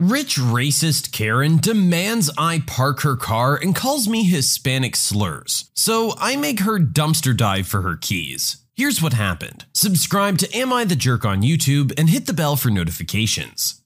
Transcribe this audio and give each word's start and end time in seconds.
Rich 0.00 0.36
racist 0.38 1.10
Karen 1.10 1.56
demands 1.56 2.30
I 2.38 2.62
park 2.64 3.00
her 3.00 3.16
car 3.16 3.56
and 3.56 3.74
calls 3.74 4.06
me 4.06 4.22
Hispanic 4.22 4.94
slurs, 4.94 5.72
so 5.74 6.14
I 6.18 6.36
make 6.36 6.60
her 6.60 6.78
dumpster 6.78 7.36
dive 7.36 7.66
for 7.66 7.82
her 7.82 7.96
keys. 7.96 8.58
Here's 8.76 9.02
what 9.02 9.12
happened. 9.12 9.64
Subscribe 9.74 10.38
to 10.38 10.56
Am 10.56 10.72
I 10.72 10.84
the 10.84 10.94
Jerk 10.94 11.24
on 11.24 11.42
YouTube 11.42 11.92
and 11.98 12.08
hit 12.08 12.26
the 12.26 12.32
bell 12.32 12.54
for 12.54 12.70
notifications. 12.70 13.82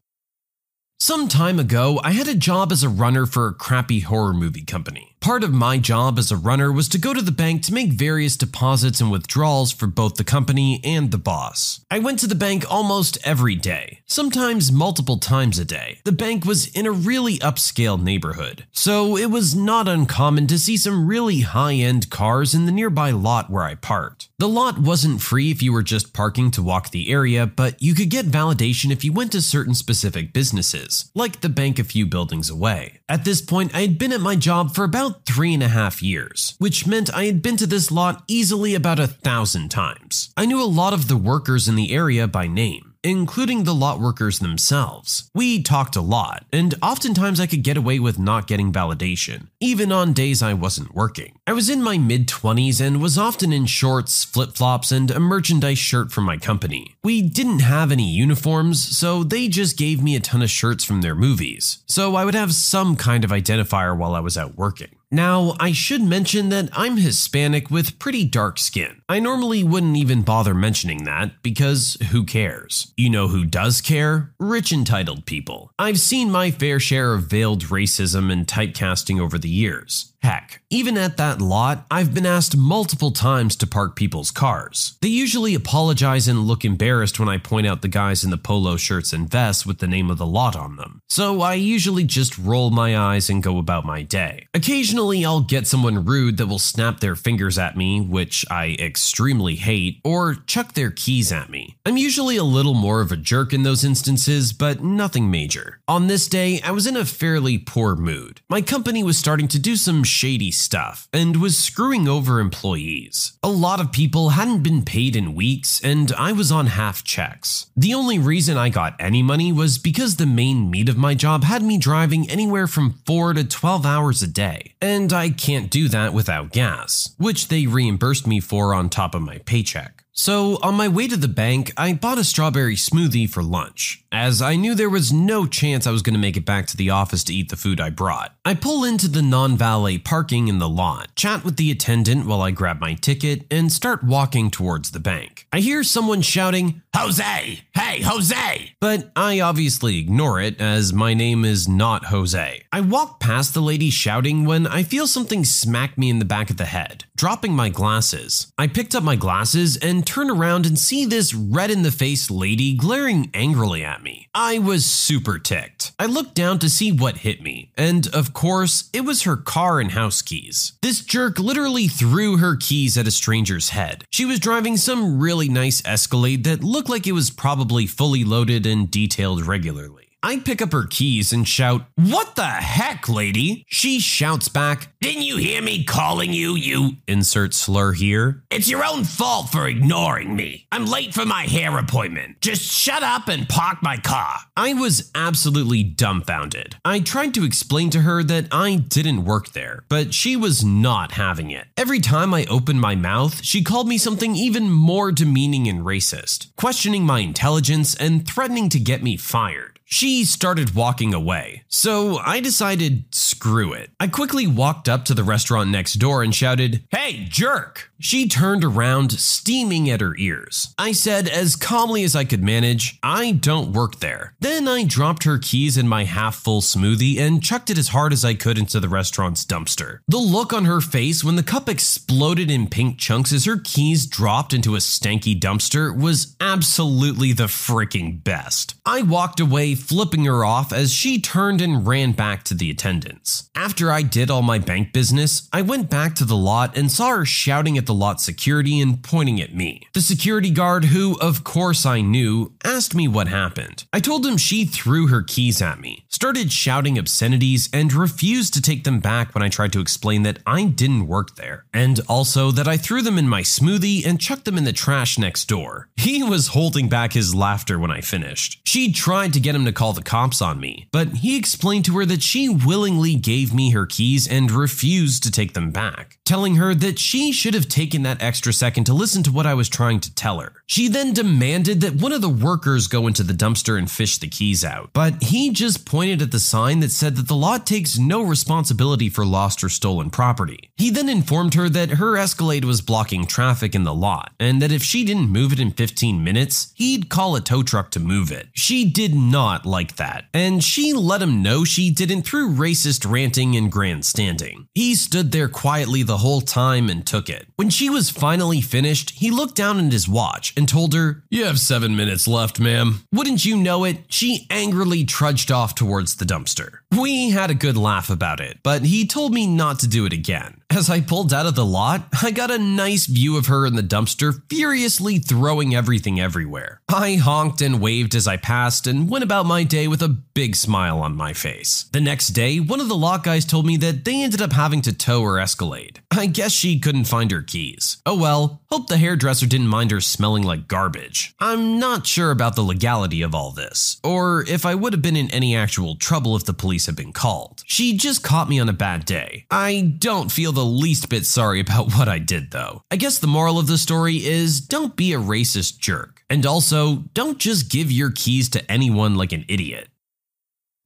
Some 1.00 1.28
time 1.28 1.58
ago, 1.58 1.98
I 2.04 2.12
had 2.12 2.28
a 2.28 2.34
job 2.34 2.72
as 2.72 2.82
a 2.82 2.90
runner 2.90 3.24
for 3.24 3.46
a 3.46 3.54
crappy 3.54 4.00
horror 4.00 4.34
movie 4.34 4.66
company. 4.66 5.11
Part 5.22 5.44
of 5.44 5.52
my 5.52 5.78
job 5.78 6.18
as 6.18 6.32
a 6.32 6.36
runner 6.36 6.72
was 6.72 6.88
to 6.88 6.98
go 6.98 7.14
to 7.14 7.22
the 7.22 7.30
bank 7.30 7.62
to 7.62 7.72
make 7.72 7.92
various 7.92 8.36
deposits 8.36 9.00
and 9.00 9.08
withdrawals 9.08 9.70
for 9.70 9.86
both 9.86 10.16
the 10.16 10.24
company 10.24 10.80
and 10.82 11.12
the 11.12 11.16
boss. 11.16 11.84
I 11.88 12.00
went 12.00 12.18
to 12.18 12.26
the 12.26 12.34
bank 12.34 12.64
almost 12.68 13.18
every 13.24 13.54
day, 13.54 14.00
sometimes 14.04 14.72
multiple 14.72 15.18
times 15.18 15.60
a 15.60 15.64
day. 15.64 16.00
The 16.02 16.10
bank 16.10 16.44
was 16.44 16.66
in 16.74 16.86
a 16.86 16.90
really 16.90 17.38
upscale 17.38 18.02
neighborhood, 18.02 18.66
so 18.72 19.16
it 19.16 19.30
was 19.30 19.54
not 19.54 19.86
uncommon 19.86 20.48
to 20.48 20.58
see 20.58 20.76
some 20.76 21.06
really 21.06 21.42
high 21.42 21.74
end 21.74 22.10
cars 22.10 22.52
in 22.52 22.66
the 22.66 22.72
nearby 22.72 23.12
lot 23.12 23.48
where 23.48 23.62
I 23.62 23.76
parked. 23.76 24.28
The 24.38 24.48
lot 24.48 24.76
wasn't 24.76 25.22
free 25.22 25.52
if 25.52 25.62
you 25.62 25.72
were 25.72 25.84
just 25.84 26.12
parking 26.12 26.50
to 26.50 26.64
walk 26.64 26.90
the 26.90 27.12
area, 27.12 27.46
but 27.46 27.80
you 27.80 27.94
could 27.94 28.10
get 28.10 28.26
validation 28.26 28.90
if 28.90 29.04
you 29.04 29.12
went 29.12 29.30
to 29.32 29.40
certain 29.40 29.74
specific 29.74 30.32
businesses, 30.32 31.12
like 31.14 31.42
the 31.42 31.48
bank 31.48 31.78
a 31.78 31.84
few 31.84 32.06
buildings 32.06 32.50
away. 32.50 32.98
At 33.08 33.24
this 33.24 33.40
point, 33.40 33.72
I 33.72 33.82
had 33.82 33.98
been 33.98 34.10
at 34.10 34.20
my 34.20 34.34
job 34.34 34.74
for 34.74 34.82
about 34.82 35.11
about 35.12 35.26
three 35.26 35.54
and 35.54 35.62
a 35.62 35.68
half 35.68 36.02
years, 36.02 36.54
which 36.58 36.86
meant 36.86 37.14
I 37.14 37.24
had 37.24 37.42
been 37.42 37.56
to 37.58 37.66
this 37.66 37.90
lot 37.90 38.22
easily 38.28 38.74
about 38.74 38.98
a 38.98 39.06
thousand 39.06 39.70
times. 39.70 40.32
I 40.36 40.46
knew 40.46 40.62
a 40.62 40.64
lot 40.64 40.92
of 40.92 41.08
the 41.08 41.16
workers 41.16 41.68
in 41.68 41.74
the 41.76 41.92
area 41.92 42.26
by 42.26 42.46
name 42.46 42.92
including 43.04 43.64
the 43.64 43.74
lot 43.74 44.00
workers 44.00 44.38
themselves. 44.38 45.30
We 45.34 45.62
talked 45.62 45.96
a 45.96 46.00
lot, 46.00 46.44
and 46.52 46.74
oftentimes 46.82 47.40
I 47.40 47.46
could 47.46 47.62
get 47.62 47.76
away 47.76 47.98
with 47.98 48.18
not 48.18 48.46
getting 48.46 48.72
validation, 48.72 49.48
even 49.60 49.90
on 49.90 50.12
days 50.12 50.42
I 50.42 50.54
wasn't 50.54 50.94
working. 50.94 51.38
I 51.46 51.52
was 51.52 51.68
in 51.68 51.82
my 51.82 51.98
mid 51.98 52.28
20s 52.28 52.80
and 52.80 53.02
was 53.02 53.18
often 53.18 53.52
in 53.52 53.66
shorts, 53.66 54.24
flip 54.24 54.54
flops, 54.54 54.92
and 54.92 55.10
a 55.10 55.20
merchandise 55.20 55.78
shirt 55.78 56.12
from 56.12 56.24
my 56.24 56.36
company. 56.36 56.94
We 57.02 57.22
didn't 57.22 57.60
have 57.60 57.90
any 57.90 58.08
uniforms, 58.08 58.96
so 58.96 59.24
they 59.24 59.48
just 59.48 59.76
gave 59.76 60.02
me 60.02 60.14
a 60.14 60.20
ton 60.20 60.42
of 60.42 60.50
shirts 60.50 60.84
from 60.84 61.00
their 61.00 61.14
movies, 61.14 61.82
so 61.86 62.14
I 62.14 62.24
would 62.24 62.34
have 62.34 62.54
some 62.54 62.96
kind 62.96 63.24
of 63.24 63.30
identifier 63.30 63.96
while 63.96 64.14
I 64.14 64.20
was 64.20 64.38
out 64.38 64.56
working. 64.56 64.90
Now, 65.14 65.56
I 65.60 65.72
should 65.72 66.00
mention 66.00 66.48
that 66.48 66.70
I'm 66.72 66.96
Hispanic 66.96 67.70
with 67.70 67.98
pretty 67.98 68.24
dark 68.24 68.58
skin. 68.58 69.02
I 69.10 69.20
normally 69.20 69.62
wouldn't 69.62 69.98
even 69.98 70.22
bother 70.22 70.54
mentioning 70.54 71.04
that 71.04 71.42
because 71.42 71.98
who 72.12 72.24
cares? 72.24 72.94
You 72.96 73.10
know 73.10 73.28
who 73.28 73.44
does 73.44 73.82
care? 73.82 74.32
Rich 74.40 74.72
entitled 74.72 75.26
people. 75.26 75.70
I've 75.78 76.00
seen 76.00 76.30
my 76.30 76.50
fair 76.50 76.80
share 76.80 77.12
of 77.12 77.24
veiled 77.24 77.64
racism 77.64 78.32
and 78.32 78.46
typecasting 78.46 79.20
over 79.20 79.36
the 79.36 79.50
years. 79.50 80.11
Heck, 80.22 80.62
even 80.70 80.96
at 80.96 81.16
that 81.16 81.42
lot, 81.42 81.84
I've 81.90 82.14
been 82.14 82.26
asked 82.26 82.56
multiple 82.56 83.10
times 83.10 83.56
to 83.56 83.66
park 83.66 83.96
people's 83.96 84.30
cars. 84.30 84.96
They 85.00 85.08
usually 85.08 85.52
apologize 85.56 86.28
and 86.28 86.46
look 86.46 86.64
embarrassed 86.64 87.18
when 87.18 87.28
I 87.28 87.38
point 87.38 87.66
out 87.66 87.82
the 87.82 87.88
guys 87.88 88.22
in 88.22 88.30
the 88.30 88.38
polo 88.38 88.76
shirts 88.76 89.12
and 89.12 89.28
vests 89.28 89.66
with 89.66 89.78
the 89.78 89.88
name 89.88 90.10
of 90.10 90.18
the 90.18 90.26
lot 90.26 90.54
on 90.54 90.76
them. 90.76 91.00
So 91.08 91.40
I 91.40 91.54
usually 91.54 92.04
just 92.04 92.38
roll 92.38 92.70
my 92.70 92.96
eyes 92.96 93.28
and 93.28 93.42
go 93.42 93.58
about 93.58 93.84
my 93.84 94.02
day. 94.02 94.46
Occasionally, 94.54 95.24
I'll 95.24 95.40
get 95.40 95.66
someone 95.66 96.04
rude 96.04 96.36
that 96.36 96.46
will 96.46 96.60
snap 96.60 97.00
their 97.00 97.16
fingers 97.16 97.58
at 97.58 97.76
me, 97.76 98.00
which 98.00 98.44
I 98.48 98.76
extremely 98.78 99.56
hate, 99.56 100.00
or 100.04 100.36
chuck 100.46 100.74
their 100.74 100.92
keys 100.92 101.32
at 101.32 101.50
me. 101.50 101.78
I'm 101.84 101.96
usually 101.96 102.36
a 102.36 102.44
little 102.44 102.74
more 102.74 103.00
of 103.00 103.10
a 103.10 103.16
jerk 103.16 103.52
in 103.52 103.64
those 103.64 103.82
instances, 103.82 104.52
but 104.52 104.84
nothing 104.84 105.32
major. 105.32 105.80
On 105.88 106.06
this 106.06 106.28
day, 106.28 106.60
I 106.62 106.70
was 106.70 106.86
in 106.86 106.96
a 106.96 107.04
fairly 107.04 107.58
poor 107.58 107.96
mood. 107.96 108.40
My 108.48 108.62
company 108.62 109.02
was 109.02 109.18
starting 109.18 109.48
to 109.48 109.58
do 109.58 109.74
some 109.74 110.04
shady 110.12 110.50
stuff 110.50 111.08
and 111.12 111.40
was 111.40 111.58
screwing 111.58 112.06
over 112.06 112.38
employees. 112.38 113.32
A 113.42 113.48
lot 113.48 113.80
of 113.80 113.90
people 113.90 114.30
hadn't 114.30 114.62
been 114.62 114.82
paid 114.82 115.16
in 115.16 115.34
weeks, 115.34 115.80
and 115.82 116.12
I 116.12 116.32
was 116.32 116.52
on 116.52 116.66
half 116.66 117.02
checks. 117.02 117.66
The 117.76 117.94
only 117.94 118.18
reason 118.18 118.56
I 118.56 118.68
got 118.68 119.00
any 119.00 119.22
money 119.22 119.52
was 119.52 119.78
because 119.78 120.16
the 120.16 120.26
main 120.26 120.70
meat 120.70 120.88
of 120.88 120.96
my 120.96 121.14
job 121.14 121.44
had 121.44 121.62
me 121.62 121.78
driving 121.78 122.28
anywhere 122.30 122.66
from 122.66 123.00
4 123.06 123.34
to 123.34 123.44
12 123.44 123.86
hours 123.86 124.22
a 124.22 124.28
day, 124.28 124.74
and 124.80 125.12
I 125.12 125.30
can't 125.30 125.70
do 125.70 125.88
that 125.88 126.12
without 126.12 126.52
gas, 126.52 127.14
which 127.18 127.48
they 127.48 127.66
reimbursed 127.66 128.26
me 128.26 128.40
for 128.40 128.74
on 128.74 128.88
top 128.88 129.14
of 129.14 129.22
my 129.22 129.38
paycheck. 129.38 130.01
So, 130.14 130.58
on 130.62 130.74
my 130.74 130.88
way 130.88 131.08
to 131.08 131.16
the 131.16 131.26
bank, 131.26 131.72
I 131.74 131.94
bought 131.94 132.18
a 132.18 132.24
strawberry 132.24 132.76
smoothie 132.76 133.30
for 133.30 133.42
lunch, 133.42 134.04
as 134.12 134.42
I 134.42 134.56
knew 134.56 134.74
there 134.74 134.90
was 134.90 135.10
no 135.10 135.46
chance 135.46 135.86
I 135.86 135.90
was 135.90 136.02
going 136.02 136.12
to 136.12 136.20
make 136.20 136.36
it 136.36 136.44
back 136.44 136.66
to 136.66 136.76
the 136.76 136.90
office 136.90 137.24
to 137.24 137.34
eat 137.34 137.48
the 137.48 137.56
food 137.56 137.80
I 137.80 137.88
brought. 137.88 138.34
I 138.44 138.52
pull 138.52 138.84
into 138.84 139.08
the 139.08 139.22
non 139.22 139.56
valet 139.56 139.96
parking 139.96 140.48
in 140.48 140.58
the 140.58 140.68
lot, 140.68 141.16
chat 141.16 141.46
with 141.46 141.56
the 141.56 141.70
attendant 141.70 142.26
while 142.26 142.42
I 142.42 142.50
grab 142.50 142.78
my 142.78 142.92
ticket, 142.92 143.46
and 143.50 143.72
start 143.72 144.04
walking 144.04 144.50
towards 144.50 144.90
the 144.90 145.00
bank. 145.00 145.46
I 145.50 145.60
hear 145.60 145.82
someone 145.82 146.20
shouting, 146.20 146.82
Jose! 146.94 147.62
Hey, 147.74 148.02
Jose! 148.02 148.74
But 148.80 149.10
I 149.16 149.40
obviously 149.40 149.98
ignore 149.98 150.42
it, 150.42 150.60
as 150.60 150.92
my 150.92 151.14
name 151.14 151.42
is 151.42 151.66
not 151.66 152.06
Jose. 152.06 152.62
I 152.70 152.80
walk 152.82 153.18
past 153.18 153.54
the 153.54 153.62
lady 153.62 153.88
shouting 153.88 154.44
when 154.44 154.66
I 154.66 154.82
feel 154.82 155.06
something 155.06 155.42
smack 155.42 155.96
me 155.96 156.10
in 156.10 156.18
the 156.18 156.26
back 156.26 156.50
of 156.50 156.58
the 156.58 156.66
head, 156.66 157.06
dropping 157.16 157.54
my 157.54 157.70
glasses. 157.70 158.52
I 158.58 158.66
picked 158.66 158.94
up 158.94 159.02
my 159.02 159.16
glasses 159.16 159.78
and 159.78 160.01
turn 160.06 160.30
around 160.30 160.66
and 160.66 160.78
see 160.78 161.04
this 161.04 161.34
red 161.34 161.70
in 161.70 161.82
the 161.82 161.90
face 161.90 162.30
lady 162.30 162.74
glaring 162.74 163.30
angrily 163.34 163.84
at 163.84 164.02
me. 164.02 164.28
I 164.34 164.58
was 164.58 164.84
super 164.84 165.38
ticked. 165.38 165.92
I 165.98 166.06
looked 166.06 166.34
down 166.34 166.58
to 166.60 166.70
see 166.70 166.92
what 166.92 167.18
hit 167.18 167.42
me, 167.42 167.70
and 167.76 168.06
of 168.14 168.32
course, 168.32 168.90
it 168.92 169.02
was 169.02 169.22
her 169.22 169.36
car 169.36 169.80
and 169.80 169.92
house 169.92 170.22
keys. 170.22 170.72
This 170.82 171.04
jerk 171.04 171.38
literally 171.38 171.88
threw 171.88 172.38
her 172.38 172.56
keys 172.56 172.96
at 172.96 173.06
a 173.06 173.10
stranger's 173.10 173.70
head. 173.70 174.04
She 174.10 174.24
was 174.24 174.40
driving 174.40 174.76
some 174.76 175.20
really 175.20 175.48
nice 175.48 175.82
Escalade 175.84 176.44
that 176.44 176.64
looked 176.64 176.88
like 176.88 177.06
it 177.06 177.12
was 177.12 177.30
probably 177.30 177.86
fully 177.86 178.24
loaded 178.24 178.66
and 178.66 178.90
detailed 178.90 179.46
regularly. 179.46 180.01
I 180.24 180.38
pick 180.38 180.62
up 180.62 180.70
her 180.70 180.86
keys 180.86 181.32
and 181.32 181.48
shout, 181.48 181.86
What 181.96 182.36
the 182.36 182.44
heck, 182.44 183.08
lady? 183.08 183.64
She 183.68 183.98
shouts 183.98 184.48
back, 184.48 184.92
Didn't 185.00 185.22
you 185.22 185.36
hear 185.36 185.60
me 185.60 185.82
calling 185.82 186.32
you, 186.32 186.54
you 186.54 186.92
insert 187.08 187.54
slur 187.54 187.92
here? 187.92 188.44
It's 188.50 188.68
your 188.68 188.84
own 188.84 189.02
fault 189.02 189.50
for 189.50 189.66
ignoring 189.66 190.36
me. 190.36 190.68
I'm 190.70 190.86
late 190.86 191.12
for 191.12 191.26
my 191.26 191.42
hair 191.42 191.76
appointment. 191.76 192.40
Just 192.40 192.62
shut 192.62 193.02
up 193.02 193.26
and 193.26 193.48
park 193.48 193.78
my 193.82 193.96
car. 193.96 194.38
I 194.56 194.74
was 194.74 195.10
absolutely 195.14 195.82
dumbfounded. 195.82 196.76
I 196.84 197.00
tried 197.00 197.34
to 197.34 197.44
explain 197.44 197.90
to 197.90 198.02
her 198.02 198.22
that 198.22 198.46
I 198.52 198.76
didn't 198.76 199.24
work 199.24 199.52
there, 199.52 199.84
but 199.88 200.14
she 200.14 200.36
was 200.36 200.64
not 200.64 201.12
having 201.12 201.50
it. 201.50 201.66
Every 201.76 201.98
time 201.98 202.32
I 202.32 202.46
opened 202.46 202.80
my 202.80 202.94
mouth, 202.94 203.42
she 203.42 203.64
called 203.64 203.88
me 203.88 203.98
something 203.98 204.36
even 204.36 204.70
more 204.70 205.10
demeaning 205.10 205.66
and 205.66 205.80
racist, 205.80 206.54
questioning 206.56 207.04
my 207.04 207.20
intelligence 207.20 207.96
and 207.96 208.26
threatening 208.28 208.68
to 208.68 208.78
get 208.78 209.02
me 209.02 209.16
fired. 209.16 209.71
She 209.92 210.24
started 210.24 210.74
walking 210.74 211.12
away, 211.12 211.64
so 211.68 212.16
I 212.16 212.40
decided 212.40 213.14
screw 213.14 213.74
it. 213.74 213.90
I 214.00 214.06
quickly 214.06 214.46
walked 214.46 214.88
up 214.88 215.04
to 215.04 215.12
the 215.12 215.22
restaurant 215.22 215.68
next 215.68 215.96
door 215.96 216.22
and 216.22 216.34
shouted, 216.34 216.86
Hey, 216.90 217.26
jerk! 217.28 217.91
She 218.02 218.26
turned 218.26 218.64
around, 218.64 219.12
steaming 219.12 219.88
at 219.88 220.00
her 220.00 220.16
ears. 220.18 220.74
I 220.76 220.90
said, 220.90 221.28
as 221.28 221.54
calmly 221.54 222.02
as 222.02 222.16
I 222.16 222.24
could 222.24 222.42
manage, 222.42 222.98
I 223.00 223.30
don't 223.30 223.72
work 223.72 224.00
there. 224.00 224.34
Then 224.40 224.66
I 224.66 224.82
dropped 224.82 225.22
her 225.22 225.38
keys 225.38 225.76
in 225.76 225.86
my 225.86 226.02
half 226.02 226.34
full 226.34 226.62
smoothie 226.62 227.20
and 227.20 227.44
chucked 227.44 227.70
it 227.70 227.78
as 227.78 227.88
hard 227.88 228.12
as 228.12 228.24
I 228.24 228.34
could 228.34 228.58
into 228.58 228.80
the 228.80 228.88
restaurant's 228.88 229.46
dumpster. 229.46 230.00
The 230.08 230.18
look 230.18 230.52
on 230.52 230.64
her 230.64 230.80
face 230.80 231.22
when 231.22 231.36
the 231.36 231.44
cup 231.44 231.68
exploded 231.68 232.50
in 232.50 232.66
pink 232.66 232.98
chunks 232.98 233.32
as 233.32 233.44
her 233.44 233.60
keys 233.62 234.04
dropped 234.04 234.52
into 234.52 234.74
a 234.74 234.78
stanky 234.78 235.38
dumpster 235.38 235.96
was 235.96 236.34
absolutely 236.40 237.32
the 237.32 237.44
freaking 237.44 238.22
best. 238.24 238.74
I 238.84 239.02
walked 239.02 239.38
away, 239.38 239.76
flipping 239.76 240.24
her 240.24 240.44
off 240.44 240.72
as 240.72 240.92
she 240.92 241.20
turned 241.20 241.60
and 241.60 241.86
ran 241.86 242.10
back 242.12 242.42
to 242.44 242.54
the 242.54 242.68
attendants. 242.68 243.48
After 243.54 243.92
I 243.92 244.02
did 244.02 244.28
all 244.28 244.42
my 244.42 244.58
bank 244.58 244.92
business, 244.92 245.48
I 245.52 245.62
went 245.62 245.88
back 245.88 246.16
to 246.16 246.24
the 246.24 246.36
lot 246.36 246.76
and 246.76 246.90
saw 246.90 247.10
her 247.10 247.24
shouting 247.24 247.78
at 247.78 247.86
the 247.86 247.91
the 247.92 247.98
lot 247.98 248.22
security 248.22 248.80
and 248.80 249.02
pointing 249.02 249.38
at 249.38 249.54
me. 249.54 249.82
The 249.92 250.00
security 250.00 250.50
guard, 250.50 250.86
who 250.86 251.18
of 251.20 251.44
course 251.44 251.84
I 251.84 252.00
knew, 252.00 252.54
asked 252.64 252.94
me 252.94 253.06
what 253.06 253.28
happened. 253.28 253.84
I 253.92 254.00
told 254.00 254.24
him 254.24 254.38
she 254.38 254.64
threw 254.64 255.08
her 255.08 255.20
keys 255.20 255.60
at 255.60 255.78
me, 255.78 256.06
started 256.08 256.50
shouting 256.50 256.98
obscenities, 256.98 257.68
and 257.70 257.92
refused 257.92 258.54
to 258.54 258.62
take 258.62 258.84
them 258.84 259.00
back 259.00 259.34
when 259.34 259.42
I 259.42 259.50
tried 259.50 259.74
to 259.74 259.80
explain 259.80 260.22
that 260.22 260.38
I 260.46 260.64
didn't 260.64 261.06
work 261.06 261.36
there, 261.36 261.66
and 261.74 262.00
also 262.08 262.50
that 262.52 262.66
I 262.66 262.78
threw 262.78 263.02
them 263.02 263.18
in 263.18 263.28
my 263.28 263.42
smoothie 263.42 264.06
and 264.06 264.18
chucked 264.18 264.46
them 264.46 264.56
in 264.56 264.64
the 264.64 264.72
trash 264.72 265.18
next 265.18 265.46
door. 265.46 265.88
He 266.02 266.22
was 266.22 266.48
holding 266.48 266.88
back 266.88 267.12
his 267.12 267.34
laughter 267.34 267.78
when 267.78 267.90
I 267.90 268.00
finished. 268.00 268.60
She 268.64 268.92
tried 268.92 269.32
to 269.34 269.40
get 269.40 269.54
him 269.54 269.64
to 269.64 269.72
call 269.72 269.92
the 269.92 270.02
cops 270.02 270.42
on 270.42 270.58
me, 270.58 270.88
but 270.92 271.08
he 271.08 271.38
explained 271.38 271.84
to 271.86 271.96
her 271.98 272.04
that 272.06 272.22
she 272.22 272.48
willingly 272.48 273.14
gave 273.14 273.54
me 273.54 273.70
her 273.70 273.86
keys 273.86 274.26
and 274.26 274.50
refused 274.50 275.22
to 275.22 275.30
take 275.30 275.54
them 275.54 275.70
back, 275.70 276.18
telling 276.24 276.56
her 276.56 276.74
that 276.74 276.98
she 276.98 277.32
should 277.32 277.54
have 277.54 277.68
taken 277.68 277.81
that 277.82 278.22
extra 278.22 278.52
second 278.52 278.84
to 278.84 278.94
listen 278.94 279.22
to 279.24 279.32
what 279.32 279.46
I 279.46 279.54
was 279.54 279.68
trying 279.68 279.98
to 280.00 280.14
tell 280.14 280.38
her. 280.38 280.52
She 280.66 280.88
then 280.88 281.12
demanded 281.12 281.80
that 281.80 281.96
one 281.96 282.12
of 282.12 282.20
the 282.22 282.28
workers 282.28 282.86
go 282.86 283.08
into 283.08 283.22
the 283.22 283.32
dumpster 283.32 283.76
and 283.76 283.90
fish 283.90 284.18
the 284.18 284.28
keys 284.28 284.64
out, 284.64 284.90
but 284.92 285.20
he 285.22 285.50
just 285.50 285.84
pointed 285.84 286.22
at 286.22 286.30
the 286.30 286.38
sign 286.38 286.80
that 286.80 286.92
said 286.92 287.16
that 287.16 287.26
the 287.26 287.34
lot 287.34 287.66
takes 287.66 287.98
no 287.98 288.22
responsibility 288.22 289.08
for 289.08 289.26
lost 289.26 289.64
or 289.64 289.68
stolen 289.68 290.10
property. 290.10 290.70
He 290.76 290.90
then 290.90 291.08
informed 291.08 291.54
her 291.54 291.68
that 291.70 291.90
her 291.90 292.16
Escalade 292.16 292.64
was 292.64 292.80
blocking 292.80 293.26
traffic 293.26 293.74
in 293.74 293.82
the 293.82 293.92
lot, 293.92 294.32
and 294.38 294.62
that 294.62 294.72
if 294.72 294.82
she 294.82 295.04
didn't 295.04 295.28
move 295.28 295.52
it 295.52 295.60
in 295.60 295.72
15 295.72 296.22
minutes, 296.22 296.72
he'd 296.76 297.08
call 297.08 297.34
a 297.34 297.40
tow 297.40 297.62
truck 297.62 297.90
to 297.90 298.00
move 298.00 298.30
it. 298.30 298.46
She 298.52 298.84
did 298.88 299.14
not 299.14 299.66
like 299.66 299.96
that, 299.96 300.26
and 300.32 300.62
she 300.62 300.92
let 300.92 301.20
him 301.20 301.42
know 301.42 301.64
she 301.64 301.90
didn't 301.90 302.22
through 302.22 302.54
racist 302.54 303.10
ranting 303.10 303.56
and 303.56 303.72
grandstanding. 303.72 304.68
He 304.74 304.94
stood 304.94 305.32
there 305.32 305.48
quietly 305.48 306.02
the 306.02 306.18
whole 306.18 306.40
time 306.40 306.88
and 306.88 307.04
took 307.04 307.28
it. 307.28 307.46
When 307.62 307.70
she 307.70 307.88
was 307.88 308.10
finally 308.10 308.60
finished, 308.60 309.10
he 309.10 309.30
looked 309.30 309.54
down 309.54 309.78
at 309.78 309.92
his 309.92 310.08
watch 310.08 310.52
and 310.56 310.68
told 310.68 310.94
her, 310.94 311.22
You 311.30 311.44
have 311.44 311.60
seven 311.60 311.94
minutes 311.94 312.26
left, 312.26 312.58
ma'am. 312.58 313.04
Wouldn't 313.12 313.44
you 313.44 313.56
know 313.56 313.84
it? 313.84 313.98
She 314.08 314.48
angrily 314.50 315.04
trudged 315.04 315.52
off 315.52 315.76
towards 315.76 316.16
the 316.16 316.24
dumpster. 316.24 316.78
We 316.98 317.30
had 317.30 317.50
a 317.50 317.54
good 317.54 317.78
laugh 317.78 318.10
about 318.10 318.38
it, 318.38 318.58
but 318.62 318.82
he 318.82 319.06
told 319.06 319.32
me 319.32 319.46
not 319.46 319.78
to 319.78 319.88
do 319.88 320.04
it 320.04 320.12
again. 320.12 320.60
As 320.68 320.90
I 320.90 321.00
pulled 321.00 321.32
out 321.32 321.46
of 321.46 321.54
the 321.54 321.64
lot, 321.64 322.06
I 322.22 322.30
got 322.30 322.50
a 322.50 322.58
nice 322.58 323.06
view 323.06 323.36
of 323.36 323.46
her 323.46 323.66
in 323.66 323.76
the 323.76 323.82
dumpster, 323.82 324.42
furiously 324.50 325.18
throwing 325.18 325.74
everything 325.74 326.20
everywhere. 326.20 326.80
I 326.88 327.14
honked 327.14 327.62
and 327.62 327.80
waved 327.80 328.14
as 328.14 328.26
I 328.26 328.36
passed 328.36 328.86
and 328.86 329.08
went 329.08 329.24
about 329.24 329.46
my 329.46 329.64
day 329.64 329.88
with 329.88 330.02
a 330.02 330.08
big 330.08 330.54
smile 330.54 331.00
on 331.00 331.16
my 331.16 331.32
face. 331.32 331.84
The 331.92 332.00
next 332.00 332.28
day, 332.28 332.58
one 332.58 332.80
of 332.80 332.88
the 332.88 332.96
lot 332.96 333.22
guys 333.22 333.44
told 333.44 333.66
me 333.66 333.76
that 333.78 334.04
they 334.04 334.22
ended 334.22 334.42
up 334.42 334.52
having 334.52 334.82
to 334.82 334.96
tow 334.96 335.22
her 335.22 335.38
Escalade. 335.38 336.00
I 336.10 336.26
guess 336.26 336.52
she 336.52 336.78
couldn't 336.78 337.04
find 337.04 337.30
her 337.30 337.42
keys. 337.42 337.98
Oh 338.06 338.16
well, 338.16 338.62
hope 338.70 338.88
the 338.88 338.98
hairdresser 338.98 339.46
didn't 339.46 339.68
mind 339.68 339.90
her 339.90 340.00
smelling 340.00 340.42
like 340.42 340.68
garbage. 340.68 341.34
I'm 341.38 341.78
not 341.78 342.06
sure 342.06 342.30
about 342.30 342.56
the 342.56 342.62
legality 342.62 343.22
of 343.22 343.34
all 343.34 343.50
this, 343.50 343.98
or 344.04 344.44
if 344.48 344.64
I 344.64 344.74
would 344.74 344.92
have 344.92 345.02
been 345.02 345.16
in 345.16 345.30
any 345.30 345.54
actual 345.54 345.96
trouble 345.96 346.36
if 346.36 346.44
the 346.44 346.54
police 346.54 346.81
had 346.86 346.96
been 346.96 347.12
called. 347.12 347.62
She 347.66 347.96
just 347.96 348.22
caught 348.22 348.48
me 348.48 348.58
on 348.60 348.68
a 348.68 348.72
bad 348.72 349.04
day. 349.04 349.46
I 349.50 349.94
don't 349.98 350.30
feel 350.32 350.52
the 350.52 350.64
least 350.64 351.08
bit 351.08 351.26
sorry 351.26 351.60
about 351.60 351.92
what 351.96 352.08
I 352.08 352.18
did 352.18 352.50
though. 352.50 352.82
I 352.90 352.96
guess 352.96 353.18
the 353.18 353.26
moral 353.26 353.58
of 353.58 353.66
the 353.66 353.78
story 353.78 354.24
is 354.24 354.60
don't 354.60 354.96
be 354.96 355.12
a 355.12 355.18
racist 355.18 355.78
jerk. 355.78 356.22
And 356.30 356.46
also, 356.46 357.04
don't 357.12 357.38
just 357.38 357.70
give 357.70 357.92
your 357.92 358.10
keys 358.10 358.48
to 358.50 358.70
anyone 358.72 359.16
like 359.16 359.32
an 359.32 359.44
idiot. 359.48 359.88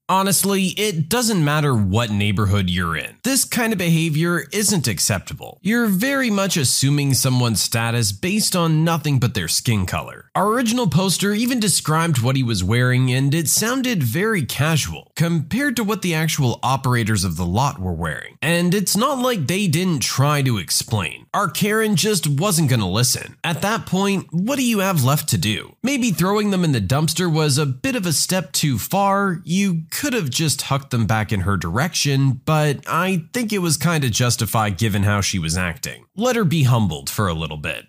Honestly, 0.09 0.67
it 0.77 1.09
doesn't 1.09 1.45
matter 1.45 1.75
what 1.75 2.11
neighborhood 2.11 2.71
you're 2.71 2.97
in. 2.97 3.17
This 3.25 3.45
kind 3.45 3.73
of 3.73 3.79
behavior 3.79 4.45
isn't 4.53 4.87
acceptable. 4.87 5.59
You're 5.63 5.89
very 5.89 6.31
much 6.31 6.57
assuming 6.57 7.15
someone's 7.15 7.61
status 7.61 8.13
based 8.13 8.55
on 8.55 8.85
nothing 8.85 9.19
but 9.19 9.35
their 9.35 9.49
skin 9.49 9.85
color. 9.85 10.31
Our 10.37 10.47
original 10.47 10.89
poster 10.89 11.33
even 11.33 11.59
described 11.59 12.23
what 12.23 12.37
he 12.37 12.45
was 12.45 12.63
wearing, 12.63 13.13
and 13.13 13.35
it 13.35 13.49
sounded 13.49 14.01
very 14.01 14.45
casual 14.45 15.11
compared 15.17 15.75
to 15.75 15.83
what 15.83 16.03
the 16.03 16.15
actual 16.15 16.61
operators 16.63 17.25
of 17.25 17.37
the 17.37 17.47
lot 17.47 17.81
were 17.81 17.93
wearing. 17.93 18.39
And 18.41 18.75
it's 18.75 18.97
not 18.97 19.19
like 19.19 19.49
they 19.49 19.67
didn't 19.67 20.03
try 20.03 20.41
to 20.43 20.59
explain. 20.59 21.27
Our 21.35 21.51
Karen 21.51 21.97
just 21.97 22.29
wasn't 22.29 22.71
gonna 22.71 22.89
listen. 22.89 23.39
At 23.43 23.63
that 23.63 23.87
point, 23.87 24.29
what 24.31 24.57
do 24.57 24.65
you 24.65 24.79
have 24.79 25.03
left 25.03 25.29
to 25.31 25.39
do? 25.39 25.75
Maybe 25.83 26.13
throwing 26.13 26.51
them 26.51 26.63
in 26.63 26.71
the 26.71 26.81
dumpster 26.81 27.33
was 27.33 27.59
a 27.59 27.67
bit 27.67 27.97
of 27.97 28.07
a 28.07 28.13
step 28.13 28.53
too 28.53 28.79
far. 28.79 29.41
You 29.43 29.83
could 29.97 30.13
have 30.13 30.29
just 30.29 30.63
hucked 30.63 30.91
them 30.91 31.07
back 31.07 31.33
in 31.33 31.41
her 31.41 31.57
direction, 31.57 32.43
but 32.45 32.85
I 32.87 33.25
think 33.33 33.53
it 33.53 33.59
was 33.59 33.79
kinda 33.79 34.11
justified 34.11 34.77
given 34.77 35.05
how 35.05 35.23
she 35.23 35.39
was 35.39 35.57
acting. 35.57 36.05
Let 36.15 36.37
her 36.37 36.45
be 36.45 36.65
humbled 36.65 37.09
for 37.09 37.29
a 37.29 37.35
little 37.35 37.57
bit. 37.57 37.87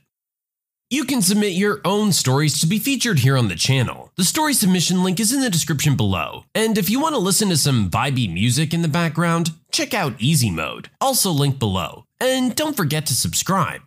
You 0.89 1.03
can 1.03 1.21
submit 1.21 1.51
your 1.51 1.81
own 1.83 2.13
stories 2.13 2.61
to 2.61 2.65
be 2.65 2.79
featured 2.79 3.19
here 3.19 3.37
on 3.37 3.49
the 3.49 3.55
channel. 3.55 4.13
The 4.15 4.23
story 4.23 4.53
submission 4.53 5.03
link 5.03 5.19
is 5.19 5.33
in 5.33 5.41
the 5.41 5.49
description 5.49 5.97
below. 5.97 6.45
And 6.55 6.77
if 6.77 6.89
you 6.89 7.01
want 7.01 7.13
to 7.13 7.19
listen 7.19 7.49
to 7.49 7.57
some 7.57 7.89
vibey 7.89 8.33
music 8.33 8.73
in 8.73 8.83
the 8.83 8.87
background, 8.87 9.51
check 9.73 9.93
out 9.93 10.15
Easy 10.17 10.49
Mode, 10.49 10.89
also 11.01 11.29
linked 11.29 11.59
below. 11.59 12.05
And 12.21 12.55
don't 12.55 12.77
forget 12.77 13.05
to 13.07 13.15
subscribe. 13.15 13.81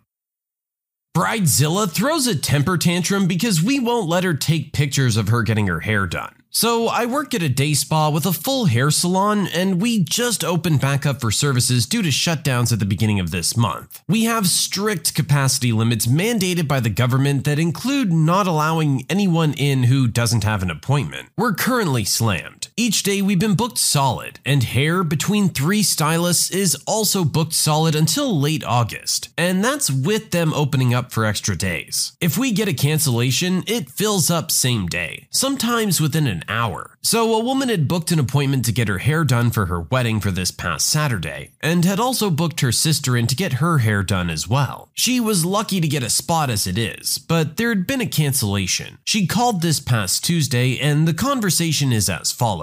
Bridezilla 1.16 1.90
throws 1.90 2.26
a 2.26 2.37
temper 2.37 2.76
tantrum 2.76 3.26
because 3.26 3.62
we 3.62 3.81
won't 3.81 4.11
let 4.11 4.25
her 4.25 4.34
take 4.34 4.75
pictures 4.75 5.16
of 5.16 5.28
her 5.28 5.43
getting 5.43 5.69
her 5.69 5.81
hair 5.81 6.06
done. 6.06 6.34
So, 6.52 6.88
I 6.88 7.06
work 7.06 7.32
at 7.32 7.44
a 7.44 7.49
day 7.49 7.75
spa 7.75 8.11
with 8.11 8.26
a 8.26 8.32
full 8.32 8.64
hair 8.64 8.91
salon, 8.91 9.47
and 9.55 9.81
we 9.81 10.02
just 10.02 10.43
opened 10.43 10.81
back 10.81 11.06
up 11.06 11.20
for 11.20 11.31
services 11.31 11.87
due 11.87 12.02
to 12.02 12.08
shutdowns 12.08 12.73
at 12.73 12.81
the 12.81 12.85
beginning 12.85 13.20
of 13.20 13.31
this 13.31 13.56
month. 13.56 14.02
We 14.08 14.25
have 14.25 14.49
strict 14.49 15.14
capacity 15.14 15.70
limits 15.70 16.06
mandated 16.06 16.67
by 16.67 16.81
the 16.81 16.91
government 16.91 17.44
that 17.44 17.61
include 17.61 18.12
not 18.12 18.49
allowing 18.49 19.06
anyone 19.08 19.52
in 19.52 19.85
who 19.85 20.08
doesn't 20.08 20.43
have 20.43 20.64
an 20.64 20.73
appointment. 20.73 21.29
We're 21.37 21.55
currently 21.55 22.02
slammed. 22.02 22.59
Each 22.76 23.02
day 23.02 23.20
we've 23.20 23.38
been 23.38 23.56
booked 23.56 23.78
solid, 23.78 24.38
and 24.44 24.62
hair 24.62 25.02
between 25.02 25.49
three 25.49 25.82
stylists 25.82 26.50
is 26.50 26.76
also 26.87 27.25
booked 27.25 27.52
solid 27.52 27.94
until 27.94 28.38
late 28.38 28.64
August, 28.64 29.28
and 29.37 29.64
that's 29.64 29.90
with 29.90 30.31
them 30.31 30.52
opening 30.55 30.94
up 30.94 31.12
for 31.12 31.25
extra 31.25 31.56
days. 31.56 32.12
If 32.20 32.38
we 32.38 32.52
get 32.52 32.69
a 32.69 32.75
cancellation, 32.75 33.64
it 33.67 33.90
fills 33.90 34.31
up 34.31 34.50
same 34.50 34.87
day, 34.87 35.26
sometimes 35.31 36.00
within 36.00 36.26
an 36.26 36.44
hour. 36.49 36.96
So, 37.02 37.34
a 37.34 37.44
woman 37.44 37.69
had 37.69 37.88
booked 37.88 38.12
an 38.12 38.19
appointment 38.19 38.64
to 38.67 38.73
get 38.73 38.88
her 38.88 38.99
hair 38.99 39.25
done 39.25 39.50
for 39.50 39.66
her 39.66 39.81
wedding 39.81 40.20
for 40.20 40.31
this 40.31 40.50
past 40.50 40.88
Saturday, 40.88 41.52
and 41.61 41.84
had 41.84 41.99
also 41.99 42.31
booked 42.31 42.61
her 42.61 42.73
sister 42.73 43.16
in 43.16 43.26
to 43.26 43.37
get 43.37 43.55
her 43.55 43.78
hair 43.78 44.02
done 44.02 44.31
as 44.31 44.46
well. 44.46 44.90
She 44.94 45.19
was 45.19 45.44
lucky 45.44 45.81
to 45.81 45.88
get 45.88 46.02
a 46.02 46.11
spot 46.11 46.50
as 46.50 46.66
it 46.66 46.78
is, 46.78 47.19
but 47.19 47.56
there 47.56 47.70
had 47.70 47.87
been 47.87 48.00
a 48.00 48.06
cancellation. 48.06 48.99
She 49.05 49.26
called 49.26 49.62
this 49.62 49.81
past 49.81 50.25
Tuesday, 50.25 50.78
and 50.78 51.08
the 51.08 51.14
conversation 51.14 51.93
is 51.93 52.08
as 52.08 52.32
follows 52.32 52.59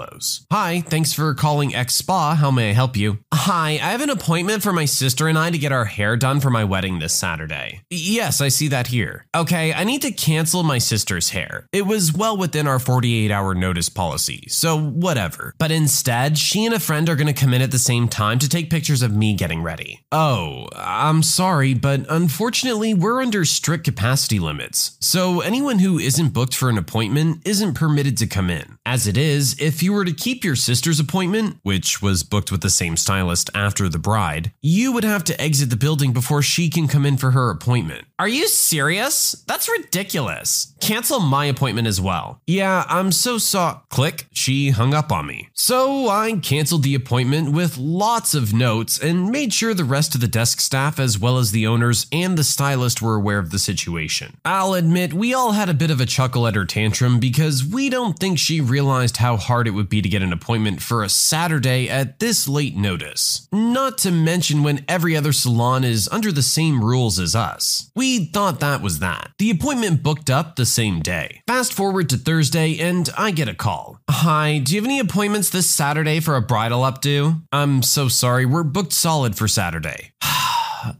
Hi, 0.52 0.80
thanks 0.80 1.12
for 1.12 1.34
calling 1.34 1.74
X 1.74 1.94
Spa. 1.94 2.34
How 2.34 2.50
may 2.50 2.70
I 2.70 2.72
help 2.72 2.96
you? 2.96 3.18
Hi, 3.32 3.70
I 3.70 3.90
have 3.90 4.00
an 4.00 4.10
appointment 4.10 4.62
for 4.62 4.72
my 4.72 4.84
sister 4.84 5.26
and 5.26 5.38
I 5.38 5.50
to 5.50 5.58
get 5.58 5.72
our 5.72 5.84
hair 5.84 6.16
done 6.16 6.40
for 6.40 6.50
my 6.50 6.64
wedding 6.64 6.98
this 6.98 7.14
Saturday. 7.14 7.82
Yes, 7.90 8.40
I 8.40 8.48
see 8.48 8.68
that 8.68 8.88
here. 8.88 9.26
Okay, 9.34 9.72
I 9.72 9.84
need 9.84 10.02
to 10.02 10.12
cancel 10.12 10.62
my 10.62 10.78
sister's 10.78 11.30
hair. 11.30 11.66
It 11.72 11.86
was 11.86 12.12
well 12.12 12.36
within 12.36 12.66
our 12.66 12.78
48 12.78 13.30
hour 13.30 13.54
notice 13.54 13.88
policy, 13.88 14.44
so 14.48 14.78
whatever. 14.78 15.54
But 15.58 15.70
instead, 15.70 16.38
she 16.38 16.64
and 16.64 16.74
a 16.74 16.80
friend 16.80 17.08
are 17.08 17.16
gonna 17.16 17.32
come 17.32 17.52
in 17.54 17.62
at 17.62 17.70
the 17.70 17.78
same 17.78 18.08
time 18.08 18.38
to 18.38 18.48
take 18.48 18.70
pictures 18.70 19.02
of 19.02 19.14
me 19.14 19.34
getting 19.34 19.62
ready. 19.62 20.00
Oh, 20.12 20.68
I'm 20.76 21.22
sorry, 21.22 21.74
but 21.74 22.06
unfortunately, 22.08 22.94
we're 22.94 23.22
under 23.22 23.44
strict 23.44 23.84
capacity 23.84 24.38
limits, 24.38 24.96
so 25.00 25.40
anyone 25.40 25.80
who 25.80 25.98
isn't 25.98 26.32
booked 26.32 26.54
for 26.54 26.68
an 26.68 26.78
appointment 26.78 27.46
isn't 27.46 27.74
permitted 27.74 28.16
to 28.18 28.26
come 28.26 28.50
in. 28.50 28.78
As 28.86 29.06
it 29.06 29.16
is, 29.16 29.58
if 29.60 29.82
you 29.82 29.87
were 29.92 30.04
to 30.04 30.12
keep 30.12 30.44
your 30.44 30.56
sister's 30.56 30.98
appointment, 30.98 31.58
which 31.62 32.02
was 32.02 32.22
booked 32.22 32.50
with 32.50 32.62
the 32.62 32.70
same 32.70 32.96
stylist 32.96 33.50
after 33.54 33.88
the 33.88 33.98
bride, 33.98 34.52
you 34.60 34.92
would 34.92 35.04
have 35.04 35.24
to 35.24 35.40
exit 35.40 35.70
the 35.70 35.76
building 35.76 36.12
before 36.12 36.42
she 36.42 36.68
can 36.68 36.88
come 36.88 37.06
in 37.06 37.16
for 37.16 37.30
her 37.30 37.50
appointment. 37.50 38.07
Are 38.20 38.26
you 38.26 38.48
serious? 38.48 39.44
That's 39.46 39.68
ridiculous. 39.68 40.74
Cancel 40.80 41.20
my 41.20 41.44
appointment 41.44 41.86
as 41.86 42.00
well. 42.00 42.40
Yeah, 42.48 42.84
I'm 42.88 43.12
so 43.12 43.38
sorry. 43.38 43.76
Click, 43.90 44.26
she 44.32 44.70
hung 44.70 44.92
up 44.92 45.12
on 45.12 45.24
me. 45.24 45.50
So 45.54 46.08
I 46.08 46.32
canceled 46.38 46.82
the 46.82 46.96
appointment 46.96 47.52
with 47.52 47.78
lots 47.78 48.34
of 48.34 48.52
notes 48.52 48.98
and 48.98 49.30
made 49.30 49.52
sure 49.52 49.72
the 49.72 49.84
rest 49.84 50.16
of 50.16 50.20
the 50.20 50.26
desk 50.26 50.60
staff, 50.60 50.98
as 50.98 51.16
well 51.16 51.38
as 51.38 51.52
the 51.52 51.68
owners 51.68 52.06
and 52.10 52.36
the 52.36 52.42
stylist, 52.42 53.00
were 53.00 53.14
aware 53.14 53.38
of 53.38 53.50
the 53.50 53.58
situation. 53.58 54.36
I'll 54.44 54.74
admit, 54.74 55.14
we 55.14 55.32
all 55.32 55.52
had 55.52 55.68
a 55.68 55.74
bit 55.74 55.92
of 55.92 56.00
a 56.00 56.06
chuckle 56.06 56.48
at 56.48 56.56
her 56.56 56.64
tantrum 56.64 57.20
because 57.20 57.64
we 57.64 57.88
don't 57.88 58.18
think 58.18 58.40
she 58.40 58.60
realized 58.60 59.18
how 59.18 59.36
hard 59.36 59.68
it 59.68 59.72
would 59.72 59.88
be 59.88 60.02
to 60.02 60.08
get 60.08 60.22
an 60.22 60.32
appointment 60.32 60.82
for 60.82 61.04
a 61.04 61.08
Saturday 61.08 61.88
at 61.88 62.18
this 62.18 62.48
late 62.48 62.74
notice. 62.74 63.46
Not 63.52 63.96
to 63.98 64.10
mention 64.10 64.64
when 64.64 64.84
every 64.88 65.16
other 65.16 65.32
salon 65.32 65.84
is 65.84 66.08
under 66.10 66.32
the 66.32 66.42
same 66.42 66.82
rules 66.82 67.20
as 67.20 67.36
us. 67.36 67.92
We 67.94 68.07
thought 68.16 68.60
that 68.60 68.80
was 68.80 68.98
that. 69.00 69.32
The 69.38 69.50
appointment 69.50 70.02
booked 70.02 70.30
up 70.30 70.56
the 70.56 70.64
same 70.64 71.00
day. 71.00 71.42
Fast 71.46 71.72
forward 71.74 72.08
to 72.08 72.16
Thursday, 72.16 72.78
and 72.78 73.08
I 73.16 73.30
get 73.30 73.48
a 73.48 73.54
call. 73.54 74.00
Hi, 74.08 74.58
do 74.58 74.74
you 74.74 74.80
have 74.80 74.86
any 74.86 74.98
appointments 74.98 75.50
this 75.50 75.68
Saturday 75.68 76.20
for 76.20 76.34
a 76.34 76.40
bridal 76.42 76.80
updo? 76.82 77.42
I'm 77.52 77.82
so 77.82 78.08
sorry, 78.08 78.46
we're 78.46 78.62
booked 78.62 78.92
solid 78.92 79.36
for 79.36 79.48
Saturday. 79.48 80.12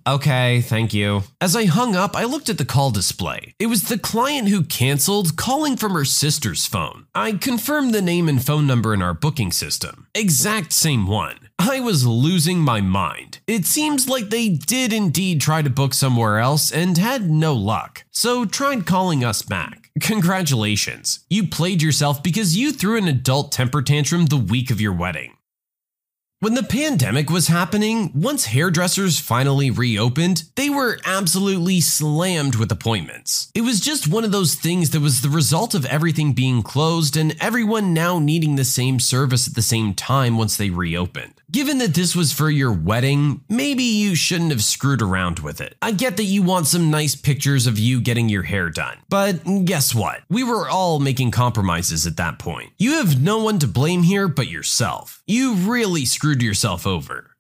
Okay, 0.06 0.60
thank 0.60 0.92
you. 0.92 1.22
As 1.40 1.54
I 1.54 1.66
hung 1.66 1.94
up, 1.94 2.16
I 2.16 2.24
looked 2.24 2.48
at 2.48 2.58
the 2.58 2.64
call 2.64 2.90
display. 2.90 3.54
It 3.60 3.66
was 3.66 3.84
the 3.84 3.98
client 3.98 4.48
who 4.48 4.64
canceled 4.64 5.36
calling 5.36 5.76
from 5.76 5.92
her 5.92 6.04
sister's 6.04 6.66
phone. 6.66 7.06
I 7.14 7.32
confirmed 7.32 7.94
the 7.94 8.02
name 8.02 8.28
and 8.28 8.44
phone 8.44 8.66
number 8.66 8.92
in 8.92 9.02
our 9.02 9.14
booking 9.14 9.52
system. 9.52 10.08
Exact 10.16 10.72
same 10.72 11.06
one. 11.06 11.48
I 11.58 11.80
was 11.80 12.06
losing 12.06 12.60
my 12.60 12.80
mind. 12.80 13.40
It 13.48 13.66
seems 13.66 14.08
like 14.08 14.30
they 14.30 14.48
did 14.48 14.92
indeed 14.92 15.40
try 15.40 15.60
to 15.62 15.68
book 15.68 15.92
somewhere 15.92 16.38
else 16.38 16.70
and 16.70 16.96
had 16.96 17.28
no 17.28 17.52
luck, 17.52 18.04
so 18.12 18.44
tried 18.44 18.86
calling 18.86 19.24
us 19.24 19.42
back. 19.42 19.90
Congratulations, 20.00 21.24
you 21.28 21.48
played 21.48 21.82
yourself 21.82 22.22
because 22.22 22.56
you 22.56 22.72
threw 22.72 22.96
an 22.96 23.08
adult 23.08 23.50
temper 23.50 23.82
tantrum 23.82 24.26
the 24.26 24.36
week 24.36 24.70
of 24.70 24.80
your 24.80 24.92
wedding. 24.92 25.38
When 26.40 26.54
the 26.54 26.62
pandemic 26.62 27.30
was 27.30 27.49
happening, 27.49 28.12
once 28.14 28.45
hairdressers 28.45 29.18
finally 29.18 29.73
reopened, 29.73 30.45
they 30.54 30.71
were 30.71 31.00
absolutely 31.04 31.80
slammed 31.80 32.54
with 32.54 32.71
appointments. 32.71 33.50
It 33.57 33.62
was 33.62 33.80
just 33.80 34.07
one 34.07 34.23
of 34.23 34.30
those 34.30 34.54
things 34.54 34.90
that 34.90 35.00
was 35.00 35.21
the 35.21 35.30
result 35.30 35.75
of 35.75 35.85
everything 35.87 36.35
being 36.35 36.62
closed 36.62 37.16
and 37.16 37.35
everyone 37.40 37.92
now 37.92 38.21
needing 38.21 38.54
the 38.54 38.64
same 38.64 39.00
service 39.00 39.49
at 39.49 39.57
the 39.57 39.62
same 39.62 39.95
time 39.95 40.38
once 40.38 40.57
they 40.57 40.71
reopened. 40.71 41.35
Given 41.50 41.78
that 41.78 41.95
this 41.95 42.14
was 42.14 42.33
for 42.33 42.50
your 42.50 42.73
wedding, 42.73 43.40
maybe 43.49 43.83
you 43.83 44.14
shouldn't 44.14 44.52
have 44.52 44.62
screwed 44.62 45.02
around 45.02 45.40
with 45.40 45.61
it. 45.61 45.76
I 45.83 45.90
get 45.90 46.18
that 46.18 46.25
you 46.25 46.45
want 46.45 46.68
some 46.68 46.88
nice 46.88 47.16
pictures 47.16 47.66
of 47.66 47.80
you 47.80 48.00
getting 48.00 48.28
your 48.28 48.45
hair 48.45 48.71
done, 48.71 48.99
but 49.09 49.64
guess 49.64 49.92
what? 49.92 50.21
We 50.28 50.45
were 50.45 50.68
all 50.68 51.00
making 51.00 51.33
compromises 51.33 52.07
at 52.07 52.18
that 52.18 52.38
point. 52.38 52.75
You 52.78 52.92
have 52.92 53.21
no 53.21 53.42
one 53.42 53.59
to 53.59 53.66
blame 53.66 54.04
here 54.04 54.28
but 54.28 54.47
yourself. 54.47 55.17
You 55.30 55.52
really 55.52 56.06
screwed 56.06 56.40
yourself 56.40 56.87
over. 56.87 57.32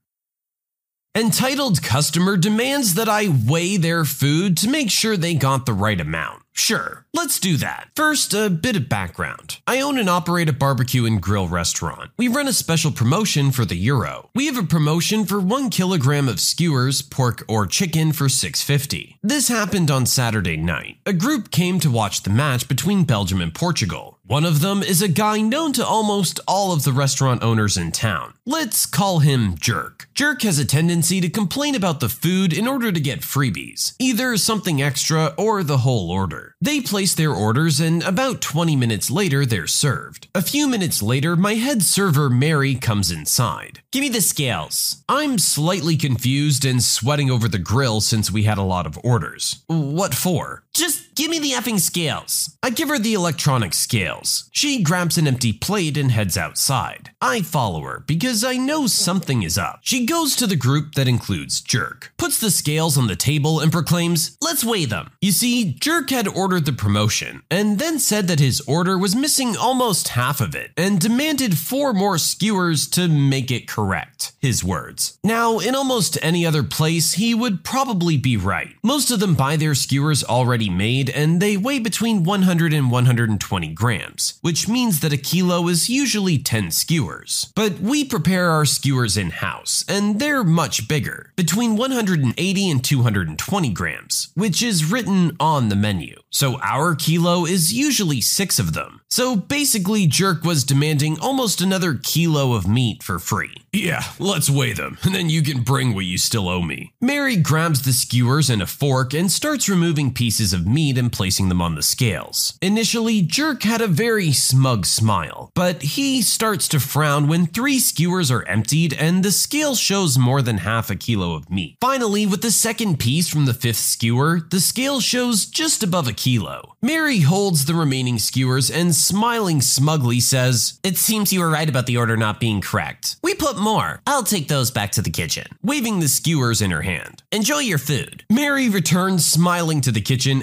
Entitled 1.14 1.82
customer 1.82 2.36
demands 2.36 2.94
that 2.94 3.08
I 3.08 3.28
weigh 3.28 3.78
their 3.78 4.04
food 4.04 4.58
to 4.58 4.68
make 4.68 4.90
sure 4.90 5.16
they 5.16 5.32
got 5.32 5.64
the 5.64 5.72
right 5.72 5.98
amount. 5.98 6.42
Sure, 6.52 7.06
let's 7.14 7.40
do 7.40 7.56
that. 7.56 7.88
First, 7.96 8.34
a 8.34 8.50
bit 8.50 8.76
of 8.76 8.88
background. 8.90 9.58
I 9.66 9.80
own 9.80 9.96
and 9.96 10.10
operate 10.10 10.50
a 10.50 10.52
barbecue 10.52 11.06
and 11.06 11.22
grill 11.22 11.48
restaurant. 11.48 12.10
We 12.18 12.28
run 12.28 12.46
a 12.46 12.52
special 12.52 12.90
promotion 12.90 13.52
for 13.52 13.64
the 13.64 13.76
Euro. 13.76 14.28
We 14.34 14.46
have 14.46 14.58
a 14.58 14.64
promotion 14.64 15.24
for 15.24 15.40
1 15.40 15.70
kilogram 15.70 16.28
of 16.28 16.40
skewers, 16.40 17.00
pork 17.00 17.42
or 17.48 17.64
chicken 17.64 18.12
for 18.12 18.26
6.50. 18.26 19.16
This 19.22 19.48
happened 19.48 19.90
on 19.90 20.04
Saturday 20.04 20.56
night. 20.58 20.98
A 21.06 21.12
group 21.14 21.50
came 21.50 21.80
to 21.80 21.90
watch 21.90 22.22
the 22.22 22.30
match 22.30 22.68
between 22.68 23.04
Belgium 23.04 23.40
and 23.40 23.54
Portugal. 23.54 24.17
One 24.28 24.44
of 24.44 24.60
them 24.60 24.82
is 24.82 25.00
a 25.00 25.08
guy 25.08 25.40
known 25.40 25.72
to 25.72 25.86
almost 25.86 26.38
all 26.46 26.74
of 26.74 26.84
the 26.84 26.92
restaurant 26.92 27.42
owners 27.42 27.78
in 27.78 27.92
town. 27.92 28.34
Let's 28.44 28.84
call 28.84 29.20
him 29.20 29.54
Jerk. 29.58 30.06
Jerk 30.12 30.42
has 30.42 30.58
a 30.58 30.66
tendency 30.66 31.22
to 31.22 31.30
complain 31.30 31.74
about 31.74 32.00
the 32.00 32.10
food 32.10 32.52
in 32.52 32.68
order 32.68 32.92
to 32.92 33.00
get 33.00 33.22
freebies, 33.22 33.94
either 33.98 34.36
something 34.36 34.82
extra 34.82 35.32
or 35.38 35.62
the 35.62 35.78
whole 35.78 36.10
order. 36.10 36.54
They 36.60 36.82
place 36.82 37.14
their 37.14 37.32
orders 37.32 37.80
and 37.80 38.02
about 38.02 38.42
20 38.42 38.76
minutes 38.76 39.10
later 39.10 39.46
they're 39.46 39.66
served. 39.66 40.28
A 40.34 40.42
few 40.42 40.68
minutes 40.68 41.00
later, 41.02 41.34
my 41.34 41.54
head 41.54 41.82
server 41.82 42.28
Mary 42.28 42.74
comes 42.74 43.10
inside. 43.10 43.80
Give 43.92 44.02
me 44.02 44.10
the 44.10 44.20
scales. 44.20 45.02
I'm 45.08 45.38
slightly 45.38 45.96
confused 45.96 46.66
and 46.66 46.82
sweating 46.82 47.30
over 47.30 47.48
the 47.48 47.58
grill 47.58 48.02
since 48.02 48.30
we 48.30 48.42
had 48.42 48.58
a 48.58 48.62
lot 48.62 48.84
of 48.84 48.98
orders. 49.02 49.64
What 49.68 50.14
for? 50.14 50.64
Just 50.78 51.16
give 51.16 51.28
me 51.28 51.40
the 51.40 51.50
effing 51.50 51.80
scales. 51.80 52.56
I 52.62 52.70
give 52.70 52.88
her 52.88 53.00
the 53.00 53.14
electronic 53.14 53.74
scales. 53.74 54.48
She 54.52 54.80
grabs 54.80 55.18
an 55.18 55.26
empty 55.26 55.52
plate 55.52 55.96
and 55.96 56.12
heads 56.12 56.36
outside. 56.36 57.10
I 57.20 57.42
follow 57.42 57.80
her 57.80 58.04
because 58.06 58.44
I 58.44 58.58
know 58.58 58.86
something 58.86 59.42
is 59.42 59.58
up. 59.58 59.80
She 59.82 60.06
goes 60.06 60.36
to 60.36 60.46
the 60.46 60.54
group 60.54 60.92
that 60.94 61.08
includes 61.08 61.60
Jerk, 61.60 62.12
puts 62.16 62.38
the 62.38 62.52
scales 62.52 62.96
on 62.96 63.08
the 63.08 63.16
table, 63.16 63.58
and 63.58 63.72
proclaims, 63.72 64.36
Let's 64.40 64.64
weigh 64.64 64.84
them. 64.84 65.10
You 65.20 65.32
see, 65.32 65.72
Jerk 65.72 66.10
had 66.10 66.28
ordered 66.28 66.64
the 66.64 66.72
promotion 66.72 67.42
and 67.50 67.80
then 67.80 67.98
said 67.98 68.28
that 68.28 68.38
his 68.38 68.60
order 68.60 68.96
was 68.96 69.16
missing 69.16 69.56
almost 69.56 70.10
half 70.10 70.40
of 70.40 70.54
it 70.54 70.70
and 70.76 71.00
demanded 71.00 71.58
four 71.58 71.92
more 71.92 72.18
skewers 72.18 72.86
to 72.90 73.08
make 73.08 73.50
it 73.50 73.66
correct. 73.66 74.32
His 74.40 74.62
words. 74.62 75.18
Now, 75.24 75.58
in 75.58 75.74
almost 75.74 76.16
any 76.22 76.46
other 76.46 76.62
place, 76.62 77.14
he 77.14 77.34
would 77.34 77.64
probably 77.64 78.16
be 78.16 78.36
right. 78.36 78.76
Most 78.84 79.10
of 79.10 79.18
them 79.18 79.34
buy 79.34 79.56
their 79.56 79.74
skewers 79.74 80.22
already 80.22 80.67
made 80.68 81.10
and 81.10 81.40
they 81.40 81.56
weigh 81.56 81.78
between 81.78 82.24
100 82.24 82.72
and 82.72 82.90
120 82.90 83.68
grams, 83.68 84.38
which 84.40 84.68
means 84.68 85.00
that 85.00 85.12
a 85.12 85.16
kilo 85.16 85.68
is 85.68 85.88
usually 85.88 86.38
10 86.38 86.70
skewers. 86.70 87.52
But 87.54 87.80
we 87.80 88.04
prepare 88.04 88.50
our 88.50 88.64
skewers 88.64 89.16
in 89.16 89.30
house, 89.30 89.84
and 89.88 90.20
they're 90.20 90.44
much 90.44 90.88
bigger, 90.88 91.32
between 91.36 91.76
180 91.76 92.70
and 92.70 92.84
220 92.84 93.70
grams, 93.70 94.28
which 94.34 94.62
is 94.62 94.90
written 94.90 95.36
on 95.40 95.68
the 95.68 95.76
menu. 95.76 96.16
So 96.30 96.58
our 96.60 96.94
kilo 96.94 97.46
is 97.46 97.72
usually 97.72 98.20
six 98.20 98.58
of 98.58 98.74
them. 98.74 99.00
So 99.10 99.34
basically, 99.34 100.06
Jerk 100.06 100.44
was 100.44 100.64
demanding 100.64 101.18
almost 101.18 101.60
another 101.60 101.98
kilo 102.02 102.52
of 102.52 102.68
meat 102.68 103.02
for 103.02 103.18
free. 103.18 103.54
Yeah, 103.72 104.02
let's 104.18 104.50
weigh 104.50 104.74
them, 104.74 104.98
and 105.02 105.14
then 105.14 105.30
you 105.30 105.42
can 105.42 105.62
bring 105.62 105.94
what 105.94 106.04
you 106.04 106.18
still 106.18 106.48
owe 106.48 106.62
me. 106.62 106.92
Mary 107.00 107.36
grabs 107.36 107.82
the 107.82 107.92
skewers 107.92 108.50
and 108.50 108.60
a 108.60 108.66
fork 108.66 109.14
and 109.14 109.30
starts 109.30 109.68
removing 109.68 110.12
pieces 110.12 110.52
of 110.58 110.66
meat 110.66 110.98
and 110.98 111.12
placing 111.12 111.48
them 111.48 111.62
on 111.62 111.74
the 111.74 111.82
scales. 111.82 112.58
Initially, 112.60 113.22
Jerk 113.22 113.62
had 113.62 113.80
a 113.80 113.86
very 113.86 114.32
smug 114.32 114.84
smile, 114.84 115.50
but 115.54 115.82
he 115.82 116.20
starts 116.20 116.68
to 116.68 116.80
frown 116.80 117.28
when 117.28 117.46
three 117.46 117.78
skewers 117.78 118.30
are 118.30 118.46
emptied 118.46 118.92
and 118.92 119.22
the 119.22 119.30
scale 119.30 119.74
shows 119.74 120.18
more 120.18 120.42
than 120.42 120.58
half 120.58 120.90
a 120.90 120.96
kilo 120.96 121.34
of 121.34 121.50
meat. 121.50 121.76
Finally, 121.80 122.26
with 122.26 122.42
the 122.42 122.50
second 122.50 122.98
piece 122.98 123.28
from 123.28 123.46
the 123.46 123.54
fifth 123.54 123.76
skewer, 123.76 124.40
the 124.50 124.60
scale 124.60 125.00
shows 125.00 125.46
just 125.46 125.82
above 125.82 126.08
a 126.08 126.12
kilo. 126.12 126.74
Mary 126.82 127.20
holds 127.20 127.64
the 127.64 127.74
remaining 127.74 128.18
skewers 128.18 128.70
and 128.70 128.94
smiling 128.94 129.60
smugly 129.60 130.20
says, 130.20 130.78
It 130.82 130.96
seems 130.96 131.32
you 131.32 131.40
were 131.40 131.50
right 131.50 131.68
about 131.68 131.86
the 131.86 131.96
order 131.96 132.16
not 132.16 132.40
being 132.40 132.60
correct. 132.60 133.16
We 133.22 133.34
put 133.34 133.58
more. 133.58 134.00
I'll 134.06 134.22
take 134.22 134.48
those 134.48 134.70
back 134.70 134.92
to 134.92 135.02
the 135.02 135.10
kitchen, 135.10 135.46
waving 135.62 136.00
the 136.00 136.08
skewers 136.08 136.62
in 136.62 136.70
her 136.70 136.82
hand. 136.82 137.22
Enjoy 137.32 137.58
your 137.58 137.78
food. 137.78 138.24
Mary 138.30 138.68
returns 138.68 139.26
smiling 139.26 139.80
to 139.82 139.92
the 139.92 140.00
kitchen 140.00 140.42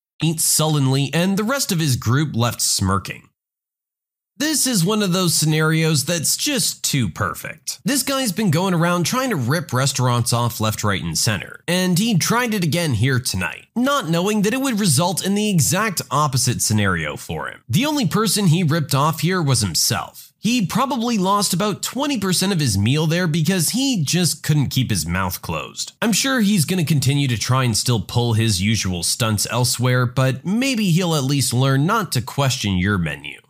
Eats 0.23 0.43
sullenly, 0.43 1.09
and 1.13 1.35
the 1.35 1.43
rest 1.43 1.71
of 1.71 1.79
his 1.79 1.95
group 1.95 2.35
left 2.35 2.61
smirking. 2.61 3.29
This 4.37 4.65
is 4.65 4.85
one 4.85 5.03
of 5.03 5.13
those 5.13 5.33
scenarios 5.33 6.05
that's 6.05 6.35
just 6.37 6.83
too 6.83 7.09
perfect. 7.09 7.79
This 7.85 8.01
guy's 8.01 8.31
been 8.31 8.49
going 8.49 8.73
around 8.73 9.03
trying 9.03 9.29
to 9.29 9.35
rip 9.35 9.73
restaurants 9.73 10.33
off 10.33 10.59
left, 10.59 10.83
right, 10.83 11.03
and 11.03 11.17
center, 11.17 11.63
and 11.67 11.97
he 11.97 12.17
tried 12.17 12.53
it 12.53 12.63
again 12.63 12.93
here 12.93 13.19
tonight, 13.19 13.67
not 13.75 14.09
knowing 14.09 14.41
that 14.43 14.53
it 14.53 14.61
would 14.61 14.79
result 14.79 15.25
in 15.25 15.35
the 15.35 15.49
exact 15.49 16.01
opposite 16.09 16.61
scenario 16.61 17.17
for 17.17 17.49
him. 17.49 17.63
The 17.69 17.85
only 17.85 18.07
person 18.07 18.47
he 18.47 18.63
ripped 18.63 18.95
off 18.95 19.19
here 19.19 19.41
was 19.41 19.61
himself. 19.61 20.30
He 20.43 20.65
probably 20.65 21.19
lost 21.19 21.53
about 21.53 21.83
20% 21.83 22.51
of 22.51 22.59
his 22.59 22.75
meal 22.75 23.05
there 23.05 23.27
because 23.27 23.69
he 23.69 24.03
just 24.03 24.41
couldn't 24.41 24.69
keep 24.69 24.89
his 24.89 25.05
mouth 25.05 25.39
closed. 25.43 25.93
I'm 26.01 26.13
sure 26.13 26.41
he's 26.41 26.65
gonna 26.65 26.83
continue 26.83 27.27
to 27.27 27.37
try 27.37 27.63
and 27.63 27.77
still 27.77 28.01
pull 28.01 28.33
his 28.33 28.59
usual 28.59 29.03
stunts 29.03 29.45
elsewhere, 29.51 30.07
but 30.07 30.43
maybe 30.43 30.89
he'll 30.89 31.13
at 31.13 31.25
least 31.25 31.53
learn 31.53 31.85
not 31.85 32.11
to 32.13 32.23
question 32.23 32.77
your 32.77 32.97
menu. 32.97 33.40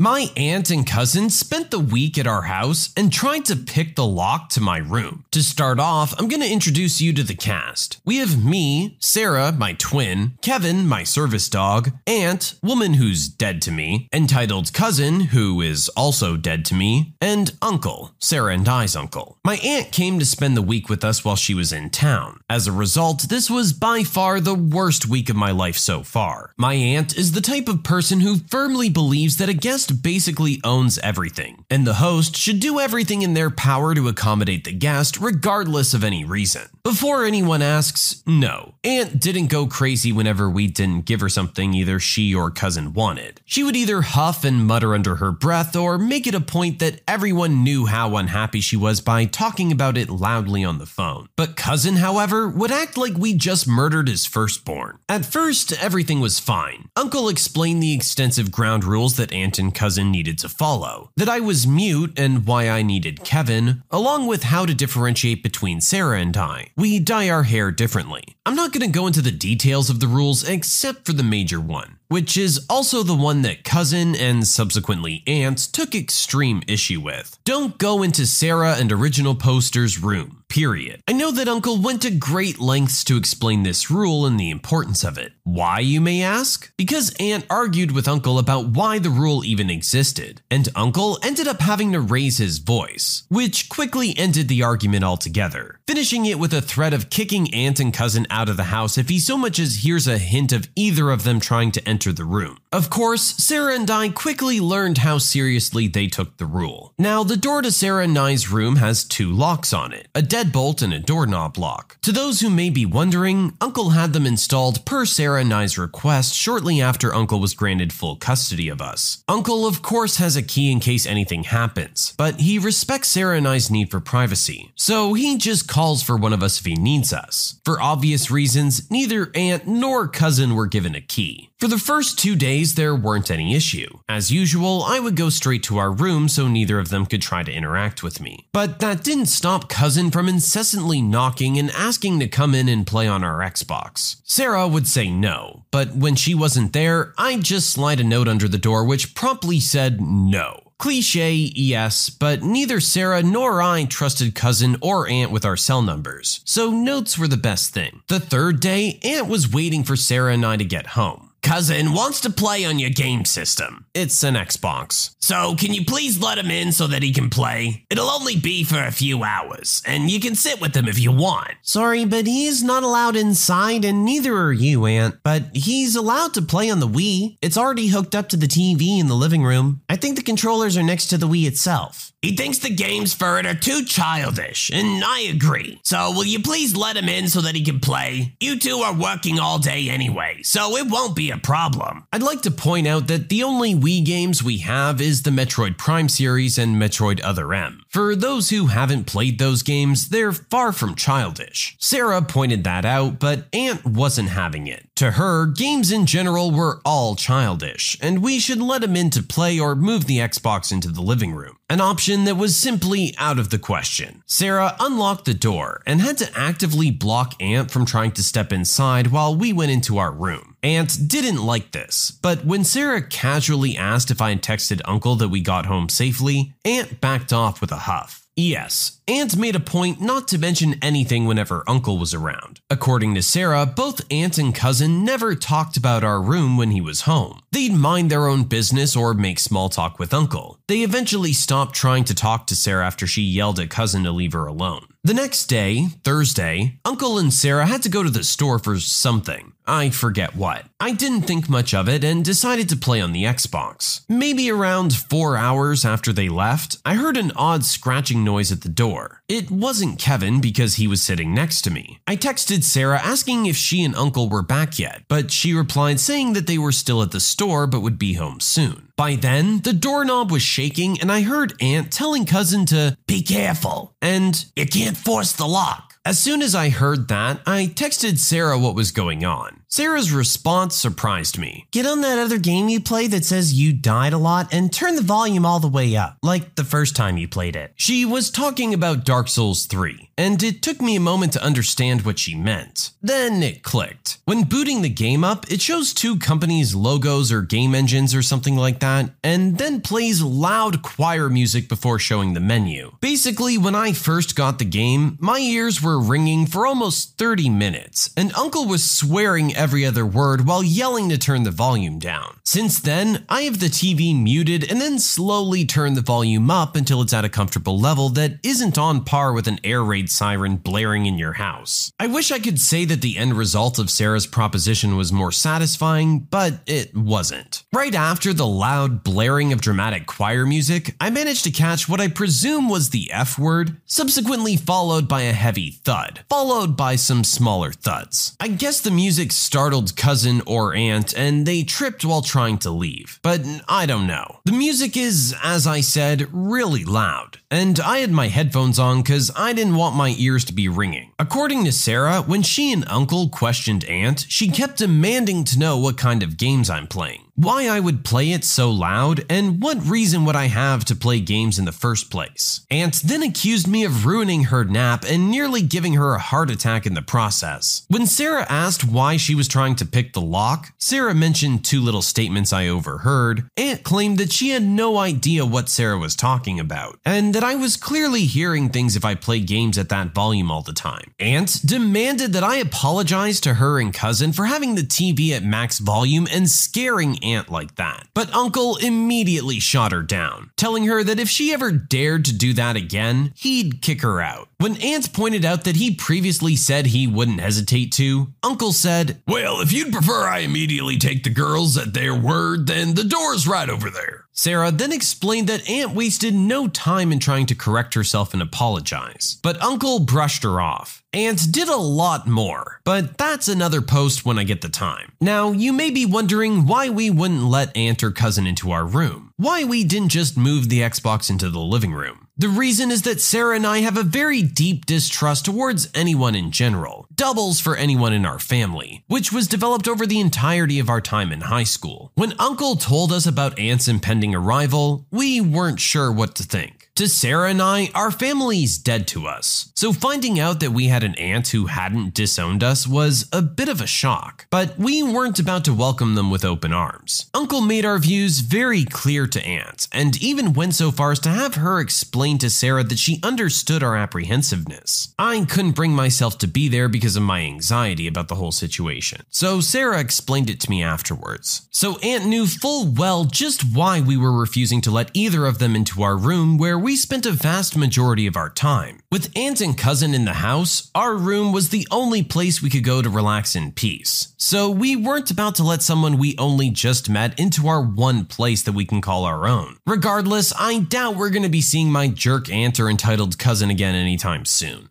My 0.00 0.32
aunt 0.36 0.70
and 0.70 0.84
cousin 0.84 1.30
spent 1.30 1.70
the 1.70 1.78
week 1.78 2.18
at 2.18 2.26
our 2.26 2.42
house 2.42 2.92
and 2.96 3.12
tried 3.12 3.44
to 3.44 3.54
pick 3.54 3.94
the 3.94 4.04
lock 4.04 4.48
to 4.48 4.60
my 4.60 4.78
room. 4.78 5.24
To 5.30 5.40
start 5.40 5.78
off, 5.78 6.12
I'm 6.18 6.26
going 6.26 6.42
to 6.42 6.52
introduce 6.52 7.00
you 7.00 7.12
to 7.12 7.22
the 7.22 7.36
cast. 7.36 8.00
We 8.04 8.16
have 8.16 8.44
me, 8.44 8.96
Sarah, 8.98 9.52
my 9.52 9.74
twin, 9.74 10.36
Kevin, 10.42 10.88
my 10.88 11.04
service 11.04 11.48
dog, 11.48 11.92
aunt, 12.08 12.56
woman 12.60 12.94
who's 12.94 13.28
dead 13.28 13.62
to 13.62 13.70
me, 13.70 14.08
entitled 14.12 14.72
cousin, 14.72 15.20
who 15.20 15.60
is 15.60 15.88
also 15.90 16.36
dead 16.36 16.64
to 16.64 16.74
me, 16.74 17.14
and 17.20 17.52
uncle, 17.62 18.16
Sarah 18.18 18.54
and 18.54 18.68
I's 18.68 18.96
uncle. 18.96 19.38
My 19.44 19.58
aunt 19.58 19.92
came 19.92 20.18
to 20.18 20.24
spend 20.24 20.56
the 20.56 20.62
week 20.62 20.88
with 20.88 21.04
us 21.04 21.24
while 21.24 21.36
she 21.36 21.54
was 21.54 21.72
in 21.72 21.90
town. 21.90 22.40
As 22.50 22.66
a 22.66 22.72
result, 22.72 23.28
this 23.28 23.48
was 23.48 23.72
by 23.72 24.02
far 24.02 24.40
the 24.40 24.56
worst 24.56 25.06
week 25.06 25.30
of 25.30 25.36
my 25.36 25.52
life 25.52 25.76
so 25.76 26.02
far. 26.02 26.52
My 26.56 26.74
aunt 26.74 27.16
is 27.16 27.30
the 27.30 27.40
type 27.40 27.68
of 27.68 27.84
person 27.84 28.18
who 28.18 28.38
firmly 28.50 28.88
believes 28.88 29.36
that 29.36 29.48
a 29.48 29.54
guest 29.54 29.83
basically 29.90 30.60
owns 30.64 30.98
everything, 30.98 31.64
and 31.70 31.86
the 31.86 31.94
host 31.94 32.36
should 32.36 32.60
do 32.60 32.80
everything 32.80 33.22
in 33.22 33.34
their 33.34 33.50
power 33.50 33.94
to 33.94 34.08
accommodate 34.08 34.64
the 34.64 34.72
guest 34.72 35.18
regardless 35.20 35.94
of 35.94 36.04
any 36.04 36.24
reason. 36.24 36.68
Before 36.82 37.24
anyone 37.24 37.62
asks, 37.62 38.22
no, 38.26 38.74
Aunt 38.84 39.18
didn't 39.18 39.46
go 39.46 39.66
crazy 39.66 40.12
whenever 40.12 40.50
we 40.50 40.66
didn't 40.66 41.06
give 41.06 41.20
her 41.20 41.28
something 41.28 41.72
either 41.74 41.98
she 41.98 42.34
or 42.34 42.50
cousin 42.50 42.92
wanted. 42.92 43.40
She 43.44 43.62
would 43.62 43.76
either 43.76 44.02
huff 44.02 44.44
and 44.44 44.66
mutter 44.66 44.94
under 44.94 45.16
her 45.16 45.32
breath 45.32 45.74
or 45.74 45.98
make 45.98 46.26
it 46.26 46.34
a 46.34 46.40
point 46.40 46.78
that 46.80 47.00
everyone 47.08 47.64
knew 47.64 47.86
how 47.86 48.16
unhappy 48.16 48.60
she 48.60 48.76
was 48.76 49.00
by 49.00 49.24
talking 49.24 49.72
about 49.72 49.96
it 49.96 50.10
loudly 50.10 50.64
on 50.64 50.78
the 50.78 50.86
phone. 50.86 51.28
But 51.36 51.56
cousin, 51.56 51.96
however, 51.96 52.48
would 52.48 52.70
act 52.70 52.96
like 52.96 53.16
we 53.16 53.34
just 53.34 53.66
murdered 53.66 54.08
his 54.08 54.26
firstborn. 54.26 54.98
At 55.08 55.24
first, 55.24 55.72
everything 55.72 56.20
was 56.20 56.38
fine. 56.38 56.88
Uncle 56.96 57.28
explained 57.28 57.82
the 57.82 57.94
extensive 57.94 58.52
ground 58.52 58.84
rules 58.84 59.16
that 59.16 59.32
Aunt 59.32 59.58
and 59.58 59.73
cousin 59.74 60.10
needed 60.10 60.38
to 60.38 60.48
follow, 60.48 61.10
that 61.16 61.28
I 61.28 61.40
was 61.40 61.66
mute 61.66 62.12
and 62.16 62.46
why 62.46 62.68
I 62.68 62.82
needed 62.82 63.24
Kevin, 63.24 63.82
along 63.90 64.26
with 64.26 64.44
how 64.44 64.64
to 64.66 64.74
differentiate 64.74 65.42
between 65.42 65.80
Sarah 65.80 66.20
and 66.20 66.36
I. 66.36 66.70
We 66.76 66.98
dye 67.00 67.28
our 67.28 67.42
hair 67.42 67.70
differently. 67.70 68.22
I'm 68.46 68.54
not 68.54 68.72
going 68.72 68.86
to 68.86 68.98
go 68.98 69.06
into 69.06 69.22
the 69.22 69.30
details 69.30 69.90
of 69.90 70.00
the 70.00 70.08
rules 70.08 70.48
except 70.48 71.06
for 71.06 71.12
the 71.12 71.22
major 71.22 71.60
one 71.60 71.98
which 72.14 72.36
is 72.36 72.64
also 72.70 73.02
the 73.02 73.12
one 73.12 73.42
that 73.42 73.64
cousin 73.64 74.14
and 74.14 74.46
subsequently 74.46 75.24
aunt 75.26 75.58
took 75.58 75.96
extreme 75.96 76.62
issue 76.68 77.00
with. 77.00 77.36
Don't 77.42 77.76
go 77.76 78.04
into 78.04 78.24
Sarah 78.24 78.76
and 78.78 78.92
original 78.92 79.34
poster's 79.34 80.00
room. 80.00 80.44
Period. 80.48 81.02
I 81.08 81.12
know 81.12 81.32
that 81.32 81.48
Uncle 81.48 81.82
went 81.82 82.02
to 82.02 82.12
great 82.12 82.60
lengths 82.60 83.02
to 83.04 83.16
explain 83.16 83.64
this 83.64 83.90
rule 83.90 84.24
and 84.24 84.38
the 84.38 84.50
importance 84.50 85.02
of 85.02 85.18
it. 85.18 85.32
Why, 85.42 85.80
you 85.80 86.00
may 86.00 86.22
ask? 86.22 86.72
Because 86.76 87.12
Aunt 87.18 87.44
argued 87.50 87.90
with 87.90 88.06
Uncle 88.06 88.38
about 88.38 88.68
why 88.68 89.00
the 89.00 89.10
rule 89.10 89.44
even 89.44 89.68
existed, 89.68 90.42
and 90.52 90.68
Uncle 90.76 91.18
ended 91.24 91.48
up 91.48 91.60
having 91.60 91.90
to 91.90 92.00
raise 92.00 92.38
his 92.38 92.58
voice, 92.58 93.24
which 93.28 93.68
quickly 93.68 94.16
ended 94.16 94.46
the 94.46 94.62
argument 94.62 95.02
altogether, 95.02 95.80
finishing 95.86 96.24
it 96.24 96.38
with 96.38 96.54
a 96.54 96.62
threat 96.62 96.94
of 96.94 97.10
kicking 97.10 97.52
Aunt 97.52 97.78
and 97.78 97.92
cousin 97.92 98.26
out 98.30 98.48
of 98.48 98.56
the 98.56 98.64
house 98.64 98.96
if 98.96 99.10
he 99.10 99.18
so 99.18 99.36
much 99.36 99.58
as 99.58 99.84
hears 99.84 100.08
a 100.08 100.16
hint 100.16 100.50
of 100.50 100.68
either 100.74 101.10
of 101.10 101.24
them 101.24 101.38
trying 101.40 101.70
to 101.70 101.86
enter 101.86 102.10
the 102.10 102.24
room. 102.24 102.56
Of 102.72 102.88
course, 102.88 103.22
Sarah 103.22 103.74
and 103.74 103.90
I 103.90 104.08
quickly 104.08 104.60
learned 104.60 104.98
how 104.98 105.18
seriously 105.18 105.86
they 105.86 106.06
took 106.06 106.38
the 106.38 106.46
rule. 106.46 106.94
Now, 106.98 107.22
the 107.22 107.36
door 107.36 107.60
to 107.60 107.70
Sarah 107.70 108.04
and 108.04 108.18
I's 108.18 108.50
room 108.50 108.76
has 108.76 109.04
two 109.04 109.30
locks 109.30 109.72
on 109.74 109.92
it 109.92 110.08
a 110.14 110.22
deadbolt 110.22 110.80
and 110.80 110.92
a 110.92 110.98
doorknob 110.98 111.58
lock. 111.58 111.98
To 112.02 112.12
those 112.12 112.40
who 112.40 112.48
may 112.48 112.70
be 112.70 112.86
wondering, 112.86 113.56
Uncle 113.60 113.90
had 113.90 114.14
them 114.14 114.26
installed 114.26 114.84
per 114.86 115.04
Sarah 115.04 115.42
and 115.42 115.52
I's 115.52 115.76
request 115.76 116.34
shortly 116.34 116.80
after 116.80 117.14
Uncle 117.14 117.40
was 117.40 117.54
granted 117.54 117.92
full 117.92 118.16
custody 118.16 118.68
of 118.68 118.80
us. 118.80 119.22
Uncle, 119.28 119.66
of 119.66 119.82
course, 119.82 120.16
has 120.16 120.34
a 120.34 120.42
key 120.42 120.72
in 120.72 120.80
case 120.80 121.04
anything 121.06 121.44
happens, 121.44 122.14
but 122.16 122.40
he 122.40 122.58
respects 122.58 123.08
Sarah 123.08 123.36
and 123.36 123.46
I's 123.46 123.70
need 123.70 123.90
for 123.90 124.00
privacy, 124.00 124.72
so 124.74 125.12
he 125.12 125.36
just 125.36 125.68
calls 125.74 126.04
for 126.04 126.16
one 126.16 126.32
of 126.32 126.40
us 126.40 126.60
if 126.60 126.66
he 126.66 126.76
needs 126.76 127.12
us. 127.12 127.58
For 127.64 127.82
obvious 127.82 128.30
reasons, 128.30 128.88
neither 128.92 129.32
aunt 129.34 129.66
nor 129.66 130.06
cousin 130.06 130.54
were 130.54 130.68
given 130.68 130.94
a 130.94 131.00
key. 131.00 131.50
For 131.58 131.66
the 131.66 131.78
first 131.78 132.16
two 132.16 132.36
days, 132.36 132.76
there 132.76 132.94
weren't 132.94 133.28
any 133.28 133.56
issue. 133.56 133.88
As 134.08 134.30
usual, 134.30 134.84
I 134.86 135.00
would 135.00 135.16
go 135.16 135.30
straight 135.30 135.64
to 135.64 135.78
our 135.78 135.90
room 135.90 136.28
so 136.28 136.46
neither 136.46 136.78
of 136.78 136.90
them 136.90 137.06
could 137.06 137.22
try 137.22 137.42
to 137.42 137.52
interact 137.52 138.04
with 138.04 138.20
me. 138.20 138.46
But 138.52 138.78
that 138.78 139.02
didn't 139.02 139.26
stop 139.26 139.68
Cousin 139.68 140.12
from 140.12 140.28
incessantly 140.28 141.02
knocking 141.02 141.58
and 141.58 141.72
asking 141.72 142.20
to 142.20 142.28
come 142.28 142.54
in 142.54 142.68
and 142.68 142.86
play 142.86 143.08
on 143.08 143.24
our 143.24 143.40
Xbox. 143.40 144.20
Sarah 144.22 144.68
would 144.68 144.86
say 144.86 145.10
no, 145.10 145.64
but 145.72 145.96
when 145.96 146.14
she 146.14 146.36
wasn't 146.36 146.72
there, 146.72 147.14
I'd 147.18 147.42
just 147.42 147.70
slide 147.70 147.98
a 147.98 148.04
note 148.04 148.28
under 148.28 148.46
the 148.46 148.58
door 148.58 148.84
which 148.84 149.16
promptly 149.16 149.58
said 149.58 150.00
no. 150.00 150.63
Cliche, 150.78 151.32
yes, 151.32 152.10
but 152.10 152.42
neither 152.42 152.80
Sarah 152.80 153.22
nor 153.22 153.62
I 153.62 153.84
trusted 153.84 154.34
cousin 154.34 154.76
or 154.80 155.08
aunt 155.08 155.30
with 155.30 155.44
our 155.44 155.56
cell 155.56 155.82
numbers, 155.82 156.40
so 156.44 156.70
notes 156.70 157.16
were 157.16 157.28
the 157.28 157.36
best 157.36 157.72
thing. 157.72 158.02
The 158.08 158.20
third 158.20 158.60
day, 158.60 158.98
aunt 159.02 159.28
was 159.28 159.52
waiting 159.52 159.84
for 159.84 159.96
Sarah 159.96 160.34
and 160.34 160.44
I 160.44 160.56
to 160.56 160.64
get 160.64 160.88
home. 160.88 161.23
Cousin 161.44 161.92
wants 161.92 162.20
to 162.22 162.30
play 162.30 162.64
on 162.64 162.78
your 162.78 162.88
game 162.88 163.26
system. 163.26 163.84
It's 163.92 164.22
an 164.22 164.34
Xbox. 164.34 165.14
So, 165.20 165.54
can 165.54 165.74
you 165.74 165.84
please 165.84 166.18
let 166.18 166.38
him 166.38 166.50
in 166.50 166.72
so 166.72 166.86
that 166.86 167.02
he 167.02 167.12
can 167.12 167.28
play? 167.28 167.84
It'll 167.90 168.08
only 168.08 168.34
be 168.34 168.64
for 168.64 168.82
a 168.82 168.90
few 168.90 169.22
hours, 169.22 169.82
and 169.86 170.10
you 170.10 170.20
can 170.20 170.36
sit 170.36 170.58
with 170.58 170.74
him 170.74 170.88
if 170.88 170.98
you 170.98 171.12
want. 171.12 171.52
Sorry, 171.60 172.06
but 172.06 172.26
he's 172.26 172.62
not 172.62 172.82
allowed 172.82 173.14
inside, 173.14 173.84
and 173.84 174.06
neither 174.06 174.34
are 174.34 174.52
you, 174.54 174.86
Aunt. 174.86 175.16
But 175.22 175.54
he's 175.54 175.94
allowed 175.96 176.32
to 176.34 176.42
play 176.42 176.70
on 176.70 176.80
the 176.80 176.88
Wii. 176.88 177.36
It's 177.42 177.58
already 177.58 177.88
hooked 177.88 178.14
up 178.14 178.30
to 178.30 178.38
the 178.38 178.48
TV 178.48 178.98
in 178.98 179.08
the 179.08 179.14
living 179.14 179.44
room. 179.44 179.82
I 179.90 179.96
think 179.96 180.16
the 180.16 180.22
controllers 180.22 180.78
are 180.78 180.82
next 180.82 181.08
to 181.08 181.18
the 181.18 181.28
Wii 181.28 181.46
itself. 181.46 182.13
He 182.24 182.34
thinks 182.34 182.56
the 182.56 182.70
games 182.70 183.12
for 183.12 183.38
it 183.38 183.44
are 183.44 183.54
too 183.54 183.84
childish, 183.84 184.70
and 184.72 185.04
I 185.04 185.20
agree. 185.30 185.78
So, 185.84 186.10
will 186.12 186.24
you 186.24 186.40
please 186.40 186.74
let 186.74 186.96
him 186.96 187.06
in 187.06 187.28
so 187.28 187.42
that 187.42 187.54
he 187.54 187.62
can 187.62 187.80
play? 187.80 188.34
You 188.40 188.58
two 188.58 188.78
are 188.78 188.94
working 188.96 189.38
all 189.38 189.58
day 189.58 189.90
anyway, 189.90 190.40
so 190.42 190.74
it 190.78 190.88
won't 190.88 191.14
be 191.14 191.30
a 191.30 191.36
problem. 191.36 192.06
I'd 192.14 192.22
like 192.22 192.40
to 192.42 192.50
point 192.50 192.86
out 192.86 193.08
that 193.08 193.28
the 193.28 193.42
only 193.42 193.74
Wii 193.74 194.02
games 194.06 194.42
we 194.42 194.56
have 194.58 195.02
is 195.02 195.20
the 195.20 195.30
Metroid 195.30 195.76
Prime 195.76 196.08
series 196.08 196.56
and 196.56 196.80
Metroid 196.80 197.20
Other 197.22 197.52
M. 197.52 197.82
For 197.90 198.16
those 198.16 198.48
who 198.48 198.68
haven't 198.68 199.04
played 199.04 199.38
those 199.38 199.62
games, 199.62 200.08
they're 200.08 200.32
far 200.32 200.72
from 200.72 200.94
childish. 200.94 201.76
Sarah 201.78 202.22
pointed 202.22 202.64
that 202.64 202.86
out, 202.86 203.18
but 203.18 203.48
Aunt 203.52 203.84
wasn't 203.84 204.30
having 204.30 204.66
it. 204.66 204.88
To 204.96 205.12
her, 205.12 205.46
games 205.46 205.90
in 205.90 206.06
general 206.06 206.52
were 206.52 206.80
all 206.84 207.16
childish, 207.16 207.96
and 208.00 208.22
we 208.22 208.38
should 208.38 208.60
let 208.60 208.84
him 208.84 208.94
in 208.94 209.10
to 209.10 209.24
play 209.24 209.58
or 209.58 209.74
move 209.74 210.06
the 210.06 210.18
Xbox 210.18 210.70
into 210.70 210.88
the 210.88 211.02
living 211.02 211.34
room 211.34 211.56
an 211.74 211.80
option 211.80 212.24
that 212.24 212.36
was 212.36 212.56
simply 212.56 213.14
out 213.18 213.38
of 213.38 213.50
the 213.50 213.58
question. 213.58 214.22
Sarah 214.26 214.76
unlocked 214.78 215.24
the 215.24 215.34
door 215.34 215.82
and 215.86 216.00
had 216.00 216.18
to 216.18 216.30
actively 216.38 216.90
block 216.92 217.34
Aunt 217.40 217.70
from 217.70 217.84
trying 217.84 218.12
to 218.12 218.22
step 218.22 218.52
inside 218.52 219.08
while 219.08 219.34
we 219.34 219.52
went 219.52 219.72
into 219.72 219.98
our 219.98 220.12
room. 220.12 220.56
Aunt 220.62 221.08
didn't 221.08 221.44
like 221.44 221.72
this, 221.72 222.12
but 222.22 222.44
when 222.44 222.62
Sarah 222.62 223.02
casually 223.02 223.76
asked 223.76 224.12
if 224.12 224.20
I 224.20 224.30
had 224.30 224.42
texted 224.42 224.82
Uncle 224.84 225.16
that 225.16 225.30
we 225.30 225.40
got 225.40 225.66
home 225.66 225.88
safely, 225.88 226.54
Aunt 226.64 227.00
backed 227.00 227.32
off 227.32 227.60
with 227.60 227.72
a 227.72 227.76
huff. 227.76 228.24
Yes, 228.36 228.93
Aunt 229.06 229.36
made 229.36 229.54
a 229.54 229.60
point 229.60 230.00
not 230.00 230.26
to 230.28 230.38
mention 230.38 230.76
anything 230.80 231.26
whenever 231.26 231.62
Uncle 231.66 231.98
was 231.98 232.14
around. 232.14 232.60
According 232.70 233.14
to 233.14 233.22
Sarah, 233.22 233.66
both 233.66 234.00
Aunt 234.10 234.38
and 234.38 234.54
cousin 234.54 235.04
never 235.04 235.34
talked 235.34 235.76
about 235.76 236.02
our 236.02 236.22
room 236.22 236.56
when 236.56 236.70
he 236.70 236.80
was 236.80 237.02
home. 237.02 237.40
They'd 237.52 237.74
mind 237.74 238.10
their 238.10 238.26
own 238.26 238.44
business 238.44 238.96
or 238.96 239.12
make 239.12 239.38
small 239.38 239.68
talk 239.68 239.98
with 239.98 240.14
Uncle. 240.14 240.58
They 240.68 240.78
eventually 240.78 241.34
stopped 241.34 241.74
trying 241.74 242.04
to 242.04 242.14
talk 242.14 242.46
to 242.46 242.56
Sarah 242.56 242.86
after 242.86 243.06
she 243.06 243.20
yelled 243.20 243.60
at 243.60 243.68
cousin 243.68 244.04
to 244.04 244.10
leave 244.10 244.32
her 244.32 244.46
alone. 244.46 244.86
The 245.06 245.12
next 245.12 245.48
day, 245.48 245.88
Thursday, 246.02 246.78
Uncle 246.82 247.18
and 247.18 247.30
Sarah 247.30 247.66
had 247.66 247.82
to 247.82 247.90
go 247.90 248.02
to 248.02 248.08
the 248.08 248.24
store 248.24 248.58
for 248.58 248.80
something. 248.80 249.52
I 249.66 249.90
forget 249.90 250.34
what. 250.34 250.64
I 250.80 250.92
didn't 250.92 251.22
think 251.22 251.48
much 251.48 251.74
of 251.74 251.88
it 251.88 252.04
and 252.04 252.24
decided 252.24 252.68
to 252.70 252.76
play 252.76 253.00
on 253.02 253.12
the 253.12 253.24
Xbox. 253.24 254.00
Maybe 254.08 254.50
around 254.50 254.94
four 254.94 255.36
hours 255.36 255.84
after 255.84 256.12
they 256.12 256.28
left, 256.28 256.78
I 256.86 256.94
heard 256.94 257.18
an 257.18 257.32
odd 257.36 257.64
scratching 257.66 258.24
noise 258.24 258.50
at 258.50 258.62
the 258.62 258.68
door. 258.68 258.93
It 259.28 259.50
wasn't 259.50 259.98
Kevin 259.98 260.40
because 260.40 260.76
he 260.76 260.86
was 260.86 261.02
sitting 261.02 261.34
next 261.34 261.62
to 261.62 261.70
me. 261.70 262.00
I 262.06 262.16
texted 262.16 262.62
Sarah 262.62 263.00
asking 263.00 263.46
if 263.46 263.56
she 263.56 263.82
and 263.82 263.94
Uncle 263.94 264.28
were 264.28 264.42
back 264.42 264.78
yet, 264.78 265.02
but 265.08 265.30
she 265.30 265.52
replied 265.52 266.00
saying 266.00 266.32
that 266.34 266.46
they 266.46 266.58
were 266.58 266.72
still 266.72 267.02
at 267.02 267.10
the 267.10 267.20
store 267.20 267.66
but 267.66 267.80
would 267.80 267.98
be 267.98 268.14
home 268.14 268.40
soon. 268.40 268.88
By 268.96 269.16
then, 269.16 269.60
the 269.60 269.72
doorknob 269.72 270.30
was 270.30 270.42
shaking 270.42 271.00
and 271.00 271.10
I 271.10 271.22
heard 271.22 271.60
Aunt 271.60 271.92
telling 271.92 272.26
Cousin 272.26 272.66
to 272.66 272.96
be 273.06 273.22
careful 273.22 273.94
and 274.00 274.44
you 274.56 274.66
can't 274.66 274.96
force 274.96 275.32
the 275.32 275.46
lock. 275.46 275.94
As 276.06 276.18
soon 276.18 276.42
as 276.42 276.54
I 276.54 276.68
heard 276.68 277.08
that, 277.08 277.40
I 277.46 277.72
texted 277.74 278.18
Sarah 278.18 278.58
what 278.58 278.74
was 278.74 278.90
going 278.90 279.24
on. 279.24 279.62
Sarah's 279.76 280.12
response 280.12 280.76
surprised 280.76 281.36
me. 281.36 281.66
Get 281.72 281.84
on 281.84 282.00
that 282.02 282.16
other 282.16 282.38
game 282.38 282.68
you 282.68 282.80
play 282.80 283.08
that 283.08 283.24
says 283.24 283.54
you 283.54 283.72
died 283.72 284.12
a 284.12 284.18
lot 284.18 284.54
and 284.54 284.72
turn 284.72 284.94
the 284.94 285.02
volume 285.02 285.44
all 285.44 285.58
the 285.58 285.66
way 285.66 285.96
up, 285.96 286.16
like 286.22 286.54
the 286.54 286.62
first 286.62 286.94
time 286.94 287.16
you 287.16 287.26
played 287.26 287.56
it. 287.56 287.72
She 287.74 288.04
was 288.04 288.30
talking 288.30 288.72
about 288.72 289.04
Dark 289.04 289.26
Souls 289.26 289.66
3. 289.66 290.10
And 290.16 290.42
it 290.42 290.62
took 290.62 290.80
me 290.80 290.96
a 290.96 291.00
moment 291.00 291.32
to 291.32 291.42
understand 291.42 292.02
what 292.02 292.18
she 292.18 292.34
meant. 292.34 292.90
Then 293.02 293.42
it 293.42 293.62
clicked. 293.62 294.18
When 294.24 294.44
booting 294.44 294.82
the 294.82 294.88
game 294.88 295.24
up, 295.24 295.50
it 295.50 295.60
shows 295.60 295.92
two 295.92 296.18
companies' 296.18 296.74
logos 296.74 297.32
or 297.32 297.42
game 297.42 297.74
engines 297.74 298.14
or 298.14 298.22
something 298.22 298.56
like 298.56 298.80
that, 298.80 299.10
and 299.22 299.58
then 299.58 299.80
plays 299.80 300.22
loud 300.22 300.82
choir 300.82 301.28
music 301.28 301.68
before 301.68 301.98
showing 301.98 302.34
the 302.34 302.40
menu. 302.40 302.92
Basically, 303.00 303.58
when 303.58 303.74
I 303.74 303.92
first 303.92 304.36
got 304.36 304.58
the 304.58 304.64
game, 304.64 305.16
my 305.20 305.38
ears 305.38 305.82
were 305.82 306.00
ringing 306.00 306.46
for 306.46 306.66
almost 306.66 307.18
30 307.18 307.48
minutes, 307.50 308.10
and 308.16 308.34
Uncle 308.34 308.66
was 308.66 308.88
swearing 308.88 309.54
every 309.54 309.84
other 309.84 310.06
word 310.06 310.46
while 310.46 310.62
yelling 310.62 311.08
to 311.08 311.18
turn 311.18 311.42
the 311.42 311.50
volume 311.50 311.98
down. 311.98 312.38
Since 312.44 312.80
then, 312.80 313.24
I 313.28 313.42
have 313.42 313.60
the 313.60 313.66
TV 313.66 314.14
muted 314.14 314.70
and 314.70 314.80
then 314.80 314.98
slowly 314.98 315.64
turn 315.64 315.94
the 315.94 316.00
volume 316.00 316.50
up 316.50 316.76
until 316.76 317.02
it's 317.02 317.12
at 317.12 317.24
a 317.24 317.28
comfortable 317.28 317.80
level 317.80 318.10
that 318.10 318.38
isn't 318.42 318.78
on 318.78 319.04
par 319.04 319.32
with 319.32 319.48
an 319.48 319.58
air 319.64 319.82
raid 319.82 320.03
siren 320.10 320.56
blaring 320.56 321.06
in 321.06 321.18
your 321.18 321.34
house. 321.34 321.92
I 321.98 322.06
wish 322.06 322.30
I 322.30 322.38
could 322.38 322.60
say 322.60 322.84
that 322.84 323.00
the 323.00 323.18
end 323.18 323.34
result 323.34 323.78
of 323.78 323.90
Sarah's 323.90 324.26
proposition 324.26 324.96
was 324.96 325.12
more 325.12 325.32
satisfying, 325.32 326.20
but 326.20 326.60
it 326.66 326.96
wasn't. 326.96 327.64
Right 327.72 327.94
after 327.94 328.32
the 328.32 328.46
loud 328.46 329.04
blaring 329.04 329.52
of 329.52 329.60
dramatic 329.60 330.06
choir 330.06 330.46
music, 330.46 330.94
I 331.00 331.10
managed 331.10 331.44
to 331.44 331.50
catch 331.50 331.88
what 331.88 332.00
I 332.00 332.08
presume 332.08 332.68
was 332.68 332.90
the 332.90 333.10
F 333.12 333.38
word, 333.38 333.80
subsequently 333.86 334.56
followed 334.56 335.08
by 335.08 335.22
a 335.22 335.32
heavy 335.32 335.70
thud, 335.70 336.24
followed 336.28 336.76
by 336.76 336.96
some 336.96 337.24
smaller 337.24 337.72
thuds. 337.72 338.36
I 338.40 338.48
guess 338.48 338.80
the 338.80 338.90
music 338.90 339.32
startled 339.32 339.96
cousin 339.96 340.42
or 340.46 340.74
aunt 340.74 341.16
and 341.16 341.46
they 341.46 341.62
tripped 341.62 342.04
while 342.04 342.22
trying 342.22 342.58
to 342.58 342.70
leave, 342.70 343.20
but 343.22 343.42
I 343.68 343.86
don't 343.86 344.06
know. 344.06 344.40
The 344.44 344.52
music 344.52 344.96
is, 344.96 345.34
as 345.42 345.66
I 345.66 345.80
said, 345.80 346.28
really 346.32 346.84
loud, 346.84 347.40
and 347.50 347.80
I 347.80 347.98
had 347.98 348.10
my 348.10 348.28
headphones 348.28 348.78
on 348.78 349.02
because 349.02 349.30
I 349.36 349.52
didn't 349.52 349.76
want 349.76 349.96
my 349.96 350.14
ears 350.18 350.44
to 350.46 350.52
be 350.52 350.68
ringing. 350.68 351.12
According 351.18 351.64
to 351.64 351.72
Sarah, 351.72 352.22
when 352.22 352.42
she 352.42 352.72
and 352.72 352.84
Uncle 352.88 353.28
questioned 353.28 353.84
Aunt, 353.84 354.26
she 354.28 354.48
kept 354.48 354.78
demanding 354.78 355.44
to 355.44 355.58
know 355.58 355.78
what 355.78 355.96
kind 355.96 356.22
of 356.22 356.36
games 356.36 356.70
I'm 356.70 356.86
playing 356.86 357.23
why 357.36 357.66
I 357.66 357.80
would 357.80 358.04
play 358.04 358.30
it 358.30 358.44
so 358.44 358.70
loud, 358.70 359.24
and 359.28 359.60
what 359.60 359.84
reason 359.84 360.24
would 360.24 360.36
I 360.36 360.46
have 360.46 360.84
to 360.86 360.94
play 360.94 361.20
games 361.20 361.58
in 361.58 361.64
the 361.64 361.72
first 361.72 362.10
place. 362.10 362.64
Aunt 362.70 363.02
then 363.02 363.22
accused 363.22 363.66
me 363.66 363.84
of 363.84 364.06
ruining 364.06 364.44
her 364.44 364.64
nap 364.64 365.04
and 365.08 365.30
nearly 365.30 365.62
giving 365.62 365.94
her 365.94 366.14
a 366.14 366.20
heart 366.20 366.50
attack 366.50 366.86
in 366.86 366.94
the 366.94 367.02
process. 367.02 367.84
When 367.88 368.06
Sarah 368.06 368.46
asked 368.48 368.84
why 368.84 369.16
she 369.16 369.34
was 369.34 369.48
trying 369.48 369.74
to 369.76 369.86
pick 369.86 370.12
the 370.12 370.20
lock, 370.20 370.72
Sarah 370.78 371.14
mentioned 371.14 371.64
two 371.64 371.80
little 371.80 372.02
statements 372.02 372.52
I 372.52 372.68
overheard. 372.68 373.48
Aunt 373.56 373.82
claimed 373.82 374.18
that 374.18 374.32
she 374.32 374.50
had 374.50 374.62
no 374.62 374.96
idea 374.98 375.44
what 375.44 375.68
Sarah 375.68 375.98
was 375.98 376.14
talking 376.14 376.60
about, 376.60 377.00
and 377.04 377.34
that 377.34 377.44
I 377.44 377.56
was 377.56 377.76
clearly 377.76 378.26
hearing 378.26 378.68
things 378.68 378.94
if 378.94 379.04
I 379.04 379.14
played 379.16 379.46
games 379.46 379.76
at 379.76 379.88
that 379.88 380.14
volume 380.14 380.50
all 380.50 380.62
the 380.62 380.72
time. 380.72 381.12
Aunt 381.18 381.60
demanded 381.66 382.32
that 382.32 382.44
I 382.44 382.56
apologize 382.56 383.40
to 383.40 383.54
her 383.54 383.80
and 383.80 383.92
cousin 383.92 384.32
for 384.32 384.44
having 384.44 384.76
the 384.76 384.82
TV 384.82 385.30
at 385.30 385.42
max 385.42 385.78
volume 385.78 386.28
and 386.30 386.48
scaring 386.48 387.18
aunt 387.24 387.50
like 387.50 387.76
that. 387.76 388.06
But 388.14 388.34
uncle 388.34 388.76
immediately 388.76 389.60
shot 389.60 389.92
her 389.92 390.02
down, 390.02 390.50
telling 390.56 390.84
her 390.84 391.02
that 391.02 391.18
if 391.18 391.28
she 391.28 391.52
ever 391.52 391.72
dared 391.72 392.24
to 392.26 392.32
do 392.32 392.52
that 392.54 392.76
again, 392.76 393.32
he'd 393.36 393.82
kick 393.82 394.02
her 394.02 394.20
out. 394.20 394.48
When 394.58 394.80
Aunt 394.80 395.12
pointed 395.12 395.44
out 395.44 395.64
that 395.64 395.76
he 395.76 395.94
previously 395.94 396.56
said 396.56 396.86
he 396.86 397.06
wouldn't 397.06 397.40
hesitate 397.40 397.92
to, 397.92 398.32
Uncle 398.42 398.72
said, 398.72 399.22
Well, 399.26 399.60
if 399.60 399.72
you'd 399.72 399.92
prefer 399.92 400.26
I 400.26 400.38
immediately 400.38 400.96
take 400.96 401.22
the 401.22 401.30
girls 401.30 401.76
at 401.76 401.92
their 401.92 402.14
word, 402.14 402.66
then 402.66 402.94
the 402.94 403.04
door's 403.04 403.46
right 403.46 403.68
over 403.68 403.90
there. 403.90 404.23
Sarah 404.36 404.72
then 404.72 404.92
explained 404.92 405.46
that 405.48 405.68
Aunt 405.70 405.94
wasted 405.94 406.34
no 406.34 406.66
time 406.66 407.12
in 407.12 407.20
trying 407.20 407.46
to 407.46 407.54
correct 407.54 407.94
herself 407.94 408.32
and 408.32 408.42
apologize, 408.42 409.38
but 409.44 409.62
Uncle 409.62 410.00
brushed 410.00 410.42
her 410.42 410.60
off. 410.60 411.04
Aunt 411.12 411.52
did 411.52 411.68
a 411.68 411.76
lot 411.76 412.26
more, 412.26 412.80
but 412.84 413.16
that's 413.16 413.46
another 413.46 413.80
post 413.80 414.24
when 414.26 414.36
I 414.36 414.42
get 414.42 414.60
the 414.60 414.68
time. 414.68 415.12
Now, 415.20 415.52
you 415.52 415.72
may 415.72 415.90
be 415.90 416.04
wondering 416.04 416.66
why 416.66 416.88
we 416.88 417.10
wouldn't 417.10 417.44
let 417.44 417.76
Aunt 417.76 418.02
or 418.02 418.10
cousin 418.10 418.44
into 418.44 418.72
our 418.72 418.84
room, 418.84 419.32
why 419.36 419.62
we 419.62 419.84
didn't 419.84 420.08
just 420.08 420.36
move 420.36 420.68
the 420.68 420.80
Xbox 420.80 421.30
into 421.30 421.48
the 421.48 421.60
living 421.60 421.92
room. 421.92 422.23
The 422.36 422.48
reason 422.48 422.90
is 422.90 423.02
that 423.02 423.20
Sarah 423.20 423.54
and 423.54 423.64
I 423.64 423.78
have 423.78 423.96
a 423.96 424.02
very 424.02 424.42
deep 424.42 424.86
distrust 424.86 425.44
towards 425.44 425.88
anyone 425.94 426.34
in 426.34 426.50
general, 426.50 427.06
doubles 427.14 427.60
for 427.60 427.76
anyone 427.76 428.12
in 428.12 428.26
our 428.26 428.40
family, 428.40 429.04
which 429.06 429.30
was 429.30 429.46
developed 429.46 429.86
over 429.86 430.04
the 430.04 430.18
entirety 430.18 430.80
of 430.80 430.90
our 430.90 431.00
time 431.00 431.30
in 431.30 431.42
high 431.42 431.62
school. 431.62 432.10
When 432.16 432.34
Uncle 432.40 432.74
told 432.74 433.12
us 433.12 433.24
about 433.24 433.56
Aunt's 433.56 433.86
impending 433.86 434.34
arrival, 434.34 435.06
we 435.12 435.40
weren't 435.40 435.78
sure 435.78 436.10
what 436.10 436.34
to 436.34 436.42
think. 436.42 436.83
To 436.98 437.08
Sarah 437.08 437.50
and 437.50 437.60
I, 437.60 437.90
our 437.92 438.12
family's 438.12 438.78
dead 438.78 439.08
to 439.08 439.26
us, 439.26 439.72
so 439.74 439.92
finding 439.92 440.38
out 440.38 440.60
that 440.60 440.70
we 440.70 440.86
had 440.86 441.02
an 441.02 441.16
aunt 441.16 441.48
who 441.48 441.66
hadn't 441.66 442.14
disowned 442.14 442.62
us 442.62 442.86
was 442.86 443.28
a 443.32 443.42
bit 443.42 443.68
of 443.68 443.80
a 443.80 443.86
shock, 443.86 444.46
but 444.48 444.78
we 444.78 445.02
weren't 445.02 445.40
about 445.40 445.64
to 445.64 445.74
welcome 445.74 446.14
them 446.14 446.30
with 446.30 446.44
open 446.44 446.72
arms. 446.72 447.28
Uncle 447.34 447.62
made 447.62 447.84
our 447.84 447.98
views 447.98 448.38
very 448.38 448.84
clear 448.84 449.26
to 449.26 449.44
Aunt, 449.44 449.88
and 449.90 450.22
even 450.22 450.52
went 450.52 450.76
so 450.76 450.92
far 450.92 451.10
as 451.10 451.18
to 451.18 451.30
have 451.30 451.56
her 451.56 451.80
explain 451.80 452.38
to 452.38 452.48
Sarah 452.48 452.84
that 452.84 453.00
she 453.00 453.18
understood 453.24 453.82
our 453.82 453.96
apprehensiveness. 453.96 455.12
I 455.18 455.44
couldn't 455.46 455.72
bring 455.72 455.94
myself 455.96 456.38
to 456.38 456.46
be 456.46 456.68
there 456.68 456.88
because 456.88 457.16
of 457.16 457.24
my 457.24 457.40
anxiety 457.40 458.06
about 458.06 458.28
the 458.28 458.36
whole 458.36 458.52
situation, 458.52 459.22
so 459.30 459.60
Sarah 459.60 459.98
explained 459.98 460.48
it 460.48 460.60
to 460.60 460.70
me 460.70 460.80
afterwards. 460.80 461.66
So 461.72 461.98
Aunt 462.04 462.26
knew 462.26 462.46
full 462.46 462.86
well 462.86 463.24
just 463.24 463.64
why 463.64 464.00
we 464.00 464.16
were 464.16 464.38
refusing 464.38 464.80
to 464.82 464.92
let 464.92 465.10
either 465.12 465.44
of 465.44 465.58
them 465.58 465.74
into 465.74 466.04
our 466.04 466.16
room 466.16 466.56
where 466.56 466.83
we 466.84 466.96
spent 466.96 467.24
a 467.24 467.32
vast 467.32 467.78
majority 467.78 468.26
of 468.26 468.36
our 468.36 468.50
time. 468.50 469.00
With 469.10 469.32
aunt 469.34 469.62
and 469.62 469.76
cousin 469.76 470.12
in 470.12 470.26
the 470.26 470.34
house, 470.34 470.90
our 470.94 471.14
room 471.14 471.50
was 471.50 471.70
the 471.70 471.88
only 471.90 472.22
place 472.22 472.60
we 472.60 472.68
could 472.68 472.84
go 472.84 473.00
to 473.00 473.08
relax 473.08 473.56
in 473.56 473.72
peace. 473.72 474.34
So 474.36 474.68
we 474.68 474.94
weren't 474.94 475.30
about 475.30 475.54
to 475.54 475.62
let 475.62 475.80
someone 475.80 476.18
we 476.18 476.36
only 476.36 476.68
just 476.68 477.08
met 477.08 477.40
into 477.40 477.68
our 477.68 477.80
one 477.80 478.26
place 478.26 478.62
that 478.64 478.74
we 478.74 478.84
can 478.84 479.00
call 479.00 479.24
our 479.24 479.46
own. 479.48 479.78
Regardless, 479.86 480.52
I 480.58 480.80
doubt 480.80 481.16
we're 481.16 481.30
going 481.30 481.42
to 481.44 481.48
be 481.48 481.62
seeing 481.62 481.90
my 481.90 482.08
jerk 482.08 482.50
aunt 482.50 482.78
or 482.78 482.90
entitled 482.90 483.38
cousin 483.38 483.70
again 483.70 483.94
anytime 483.94 484.44
soon. 484.44 484.90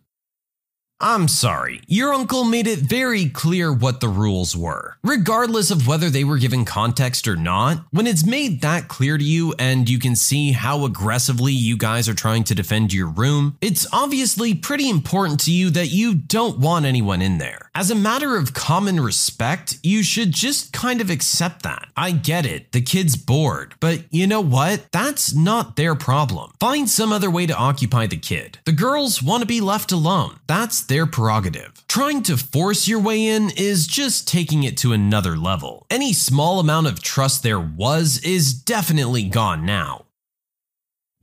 I'm 1.00 1.26
sorry, 1.28 1.80
your 1.88 2.14
uncle 2.14 2.44
made 2.44 2.66
it 2.66 2.78
very 2.78 3.28
clear 3.28 3.72
what 3.72 4.00
the 4.00 4.08
rules 4.08 4.56
were. 4.56 4.96
Regardless 5.02 5.70
of 5.70 5.86
whether 5.88 6.08
they 6.08 6.24
were 6.24 6.38
given 6.38 6.64
context 6.64 7.26
or 7.26 7.36
not, 7.36 7.84
when 7.90 8.06
it's 8.06 8.24
made 8.24 8.60
that 8.62 8.88
clear 8.88 9.18
to 9.18 9.24
you 9.24 9.54
and 9.58 9.88
you 9.88 9.98
can 9.98 10.14
see 10.14 10.52
how 10.52 10.84
aggressively 10.84 11.52
you 11.52 11.76
guys 11.76 12.08
are 12.08 12.14
trying 12.14 12.44
to 12.44 12.54
defend 12.54 12.92
your 12.92 13.08
room, 13.08 13.58
it's 13.60 13.86
obviously 13.92 14.54
pretty 14.54 14.88
important 14.88 15.40
to 15.40 15.52
you 15.52 15.68
that 15.70 15.88
you 15.88 16.14
don't 16.14 16.58
want 16.58 16.86
anyone 16.86 17.20
in 17.20 17.38
there. 17.38 17.63
As 17.76 17.90
a 17.90 17.96
matter 17.96 18.36
of 18.36 18.54
common 18.54 19.00
respect, 19.00 19.78
you 19.82 20.04
should 20.04 20.30
just 20.30 20.72
kind 20.72 21.00
of 21.00 21.10
accept 21.10 21.64
that. 21.64 21.88
I 21.96 22.12
get 22.12 22.46
it, 22.46 22.70
the 22.70 22.80
kid's 22.80 23.16
bored, 23.16 23.74
but 23.80 24.04
you 24.10 24.28
know 24.28 24.40
what? 24.40 24.86
That's 24.92 25.34
not 25.34 25.74
their 25.74 25.96
problem. 25.96 26.52
Find 26.60 26.88
some 26.88 27.12
other 27.12 27.28
way 27.28 27.46
to 27.46 27.56
occupy 27.56 28.06
the 28.06 28.16
kid. 28.16 28.58
The 28.64 28.70
girls 28.70 29.24
want 29.24 29.40
to 29.40 29.46
be 29.46 29.60
left 29.60 29.90
alone. 29.90 30.38
That's 30.46 30.82
their 30.82 31.04
prerogative. 31.04 31.82
Trying 31.88 32.22
to 32.24 32.36
force 32.36 32.86
your 32.86 33.00
way 33.00 33.26
in 33.26 33.50
is 33.50 33.88
just 33.88 34.28
taking 34.28 34.62
it 34.62 34.76
to 34.78 34.92
another 34.92 35.36
level. 35.36 35.84
Any 35.90 36.12
small 36.12 36.60
amount 36.60 36.86
of 36.86 37.02
trust 37.02 37.42
there 37.42 37.58
was 37.58 38.18
is 38.18 38.54
definitely 38.54 39.24
gone 39.24 39.66
now. 39.66 40.03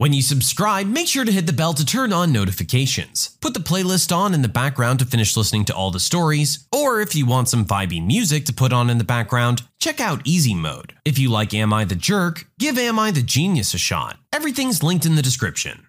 When 0.01 0.13
you 0.13 0.23
subscribe, 0.23 0.87
make 0.87 1.07
sure 1.07 1.25
to 1.25 1.31
hit 1.31 1.45
the 1.45 1.53
bell 1.53 1.75
to 1.75 1.85
turn 1.85 2.11
on 2.11 2.31
notifications. 2.33 3.37
Put 3.39 3.53
the 3.53 3.59
playlist 3.59 4.11
on 4.11 4.33
in 4.33 4.41
the 4.41 4.47
background 4.47 4.97
to 4.97 5.05
finish 5.05 5.37
listening 5.37 5.63
to 5.65 5.75
all 5.75 5.91
the 5.91 5.99
stories, 5.99 6.65
or 6.73 7.01
if 7.01 7.13
you 7.13 7.27
want 7.27 7.49
some 7.49 7.65
vibey 7.65 8.03
music 8.03 8.45
to 8.45 8.51
put 8.51 8.73
on 8.73 8.89
in 8.89 8.97
the 8.97 9.03
background, 9.03 9.61
check 9.77 9.99
out 10.01 10.23
Easy 10.25 10.55
Mode. 10.55 10.95
If 11.05 11.19
you 11.19 11.29
like 11.29 11.53
Am 11.53 11.71
I 11.71 11.85
the 11.85 11.93
Jerk, 11.93 12.47
give 12.57 12.79
Am 12.79 12.97
I 12.97 13.11
the 13.11 13.21
Genius 13.21 13.75
a 13.75 13.77
shot. 13.77 14.17
Everything's 14.33 14.81
linked 14.81 15.05
in 15.05 15.13
the 15.13 15.21
description. 15.21 15.85